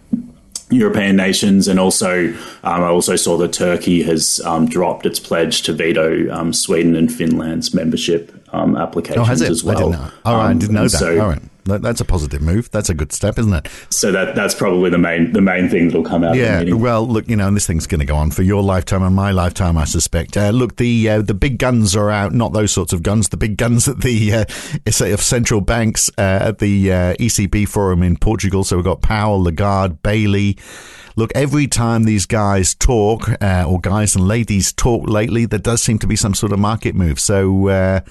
European 0.70 1.16
nations, 1.16 1.68
and 1.68 1.80
also 1.80 2.28
um, 2.64 2.84
I 2.84 2.88
also 2.88 3.16
saw 3.16 3.38
that 3.38 3.54
Turkey 3.54 4.04
has 4.04 4.42
um, 4.42 4.68
dropped 4.68 5.06
its 5.06 5.20
pledge 5.20 5.62
to 5.64 5.74
veto 5.74 6.30
um, 6.34 6.52
Sweden 6.54 6.96
and 6.96 7.12
Finland's 7.14 7.74
membership 7.74 8.34
um, 8.54 8.76
applications 8.76 9.22
oh, 9.22 9.24
has 9.24 9.42
it? 9.42 9.50
as 9.50 9.64
well. 9.64 9.78
I 9.78 9.82
didn't 9.82 9.92
know. 9.92 10.12
All 10.26 10.36
right, 10.36 10.50
I 10.50 10.54
didn't 10.54 10.76
know 10.76 10.84
that. 10.84 10.90
So, 10.90 11.20
All 11.22 11.30
right 11.30 11.42
that's 11.68 12.02
a 12.02 12.06
positive 12.06 12.42
move. 12.42 12.72
That's 12.72 12.90
a 12.90 12.94
good 12.94 13.12
step, 13.12 13.38
isn't 13.38 13.54
it? 13.54 13.68
So 13.90 14.12
that 14.12 14.36
that's 14.36 14.56
probably 14.56 14.90
the 14.90 14.98
main 14.98 15.34
the 15.34 15.42
main 15.42 15.70
thing 15.70 15.88
that'll 15.88 16.04
come 16.04 16.24
out. 16.24 16.36
Yeah. 16.36 16.64
Well, 16.74 17.08
look, 17.08 17.28
you 17.28 17.36
know, 17.36 17.48
and 17.48 17.56
this 17.56 17.68
thing's 17.68 17.88
going 17.88 18.00
to 18.00 18.06
go 18.06 18.16
on 18.16 18.32
for 18.32 18.44
your 18.44 18.64
lifetime 18.64 19.04
and 19.04 19.16
my 19.16 19.32
lifetime, 19.32 19.78
I 19.78 19.86
suspect. 19.86 20.38
Uh, 20.38 20.50
look, 20.50 20.78
the 20.78 21.10
uh, 21.10 21.22
the 21.22 21.34
big 21.34 21.60
guns 21.60 21.96
are 21.96 22.10
out. 22.10 22.34
Not 22.34 22.54
those 22.54 22.72
sorts 22.72 22.94
of 22.94 23.04
guns. 23.04 23.30
The 23.30 23.38
big 23.38 23.58
guns 23.58 23.88
at 23.88 24.02
the 24.02 24.34
uh, 24.34 24.46
of 24.86 25.22
central 25.22 25.62
banks 25.62 26.10
uh, 26.18 26.22
at 26.22 26.60
the 26.60 26.92
uh, 26.92 27.14
ECB 27.16 27.68
forum 27.68 28.04
in 28.04 28.18
Portugal. 28.18 28.64
So 28.64 28.78
we've 28.78 28.86
got 28.86 29.02
Powell, 29.02 29.44
Lagarde, 29.44 29.98
Bailey. 30.02 30.58
Look, 31.16 31.32
every 31.34 31.66
time 31.66 32.04
these 32.04 32.28
guys 32.28 32.76
talk, 32.76 33.28
uh, 33.42 33.66
or 33.68 33.80
guys 33.80 34.16
and 34.16 34.28
ladies 34.28 34.72
talk 34.72 35.10
lately, 35.10 35.46
there 35.48 35.58
does 35.58 35.82
seem 35.82 35.98
to 36.00 36.08
be 36.08 36.16
some 36.16 36.36
sort 36.36 36.52
of 36.52 36.60
market 36.60 36.94
move. 36.94 37.20
So 37.20 38.04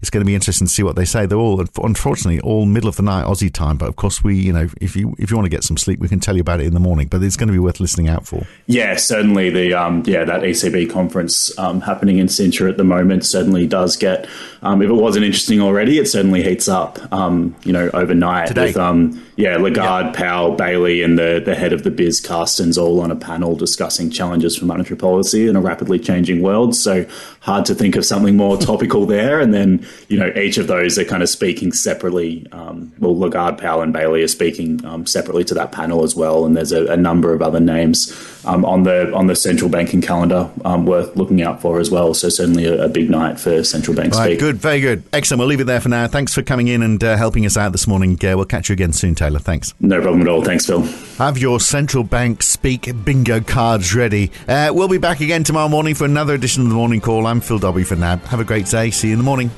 it's 0.00 0.08
going 0.08 0.22
to 0.22 0.26
be 0.26 0.34
interesting 0.34 0.66
to 0.66 0.72
see 0.72 0.82
what 0.82 0.96
they 0.96 1.04
say. 1.04 1.26
They're 1.26 1.38
all, 1.38 1.62
unfortunately, 1.82 2.40
all 2.40 2.64
middle 2.64 2.88
of 2.88 2.96
the 2.96 3.02
night 3.02 3.26
Aussie 3.26 3.52
time. 3.52 3.76
But 3.76 3.88
of 3.88 3.96
course, 3.96 4.24
we, 4.24 4.36
you 4.36 4.52
know, 4.52 4.68
if 4.80 4.96
you 4.96 5.14
if 5.18 5.30
you 5.30 5.36
want 5.36 5.44
to 5.44 5.50
get 5.50 5.62
some 5.62 5.76
sleep, 5.76 6.00
we 6.00 6.08
can 6.08 6.20
tell 6.20 6.36
you 6.36 6.40
about 6.40 6.60
it 6.60 6.66
in 6.66 6.74
the 6.74 6.80
morning. 6.80 7.08
But 7.08 7.22
it's 7.22 7.36
going 7.36 7.48
to 7.48 7.52
be 7.52 7.58
worth 7.58 7.80
listening 7.80 8.08
out 8.08 8.26
for. 8.26 8.46
Yeah, 8.66 8.96
certainly 8.96 9.50
the 9.50 9.74
um, 9.74 10.02
yeah 10.06 10.24
that 10.24 10.40
ECB 10.40 10.90
conference 10.90 11.56
um, 11.58 11.82
happening 11.82 12.18
in 12.18 12.28
Sintra 12.28 12.70
at 12.70 12.76
the 12.78 12.84
moment 12.84 13.26
certainly 13.26 13.66
does 13.66 13.96
get. 13.96 14.26
Um, 14.62 14.82
if 14.82 14.90
it 14.90 14.94
wasn't 14.94 15.24
interesting 15.24 15.60
already, 15.60 15.98
it 15.98 16.06
certainly 16.06 16.42
heats 16.42 16.68
up. 16.68 16.98
Um, 17.12 17.54
you 17.64 17.72
know, 17.72 17.90
overnight 17.92 18.48
Today. 18.48 18.66
with 18.66 18.76
um, 18.78 19.22
yeah 19.36 19.56
Lagarde, 19.58 20.08
yeah. 20.08 20.12
Powell, 20.12 20.54
Bailey, 20.54 21.02
and 21.02 21.18
the 21.18 21.42
the 21.44 21.54
head 21.54 21.74
of 21.74 21.82
the 21.82 21.90
BIS 21.90 22.20
Carstens 22.20 22.78
all 22.78 23.00
on 23.00 23.10
a 23.10 23.16
panel 23.16 23.54
discussing 23.54 24.10
challenges 24.10 24.56
for 24.56 24.64
monetary 24.64 24.96
policy 24.96 25.46
in 25.46 25.56
a 25.56 25.60
rapidly 25.60 25.98
changing 25.98 26.40
world. 26.40 26.74
So 26.74 27.06
hard 27.50 27.66
to 27.66 27.74
think 27.74 27.96
of 27.96 28.04
something 28.04 28.36
more 28.36 28.56
topical 28.70 29.06
there. 29.06 29.40
And 29.40 29.52
then 29.52 29.86
you 30.08 30.18
know, 30.18 30.32
each 30.36 30.58
of 30.58 30.66
those 30.66 30.98
are 30.98 31.04
kind 31.04 31.22
of 31.22 31.28
speaking 31.28 31.72
separately. 31.72 32.46
Um, 32.52 32.92
well, 32.98 33.18
Lagarde, 33.18 33.58
Powell, 33.58 33.82
and 33.82 33.92
Bailey 33.92 34.22
are 34.22 34.28
speaking 34.28 34.84
um, 34.84 35.06
separately 35.06 35.44
to 35.44 35.54
that 35.54 35.72
panel 35.72 36.04
as 36.04 36.14
well, 36.14 36.44
and 36.46 36.56
there's 36.56 36.72
a, 36.72 36.86
a 36.86 36.96
number 36.96 37.32
of 37.32 37.42
other 37.42 37.60
names 37.60 38.10
um, 38.44 38.64
on 38.64 38.84
the 38.84 39.12
on 39.14 39.26
the 39.26 39.36
central 39.36 39.70
banking 39.70 40.00
calendar 40.00 40.50
um, 40.64 40.86
worth 40.86 41.16
looking 41.16 41.42
out 41.42 41.60
for 41.60 41.80
as 41.80 41.90
well. 41.90 42.14
So 42.14 42.28
certainly 42.28 42.66
a, 42.66 42.84
a 42.84 42.88
big 42.88 43.10
night 43.10 43.38
for 43.38 43.62
central 43.64 43.96
banks. 43.96 44.16
Right, 44.16 44.38
good, 44.38 44.56
very 44.56 44.80
good, 44.80 45.02
excellent. 45.12 45.40
We'll 45.40 45.48
leave 45.48 45.60
it 45.60 45.64
there 45.64 45.80
for 45.80 45.88
now. 45.88 46.06
Thanks 46.06 46.34
for 46.34 46.42
coming 46.42 46.68
in 46.68 46.82
and 46.82 47.02
uh, 47.02 47.16
helping 47.16 47.44
us 47.46 47.56
out 47.56 47.72
this 47.72 47.86
morning. 47.86 48.18
Uh, 48.24 48.36
we'll 48.36 48.46
catch 48.46 48.68
you 48.68 48.72
again 48.74 48.92
soon, 48.92 49.14
Taylor. 49.14 49.38
Thanks. 49.38 49.74
No 49.80 50.00
problem 50.00 50.22
at 50.22 50.28
all. 50.28 50.44
Thanks, 50.44 50.66
Phil. 50.66 50.82
Have 51.18 51.38
your 51.38 51.60
central 51.60 52.04
bank 52.04 52.42
speak 52.42 52.90
bingo 53.04 53.40
cards 53.40 53.94
ready. 53.94 54.30
Uh, 54.48 54.70
we'll 54.72 54.88
be 54.88 54.98
back 54.98 55.20
again 55.20 55.44
tomorrow 55.44 55.68
morning 55.68 55.94
for 55.94 56.04
another 56.04 56.34
edition 56.34 56.62
of 56.62 56.68
the 56.68 56.74
Morning 56.74 57.00
Call. 57.00 57.26
I'm 57.26 57.39
Phil 57.40 57.58
Dobby 57.58 57.84
for 57.84 57.96
now. 57.96 58.16
Have 58.16 58.40
a 58.40 58.44
great 58.44 58.66
day. 58.66 58.90
See 58.90 59.08
you 59.08 59.14
in 59.14 59.18
the 59.18 59.24
morning. 59.24 59.50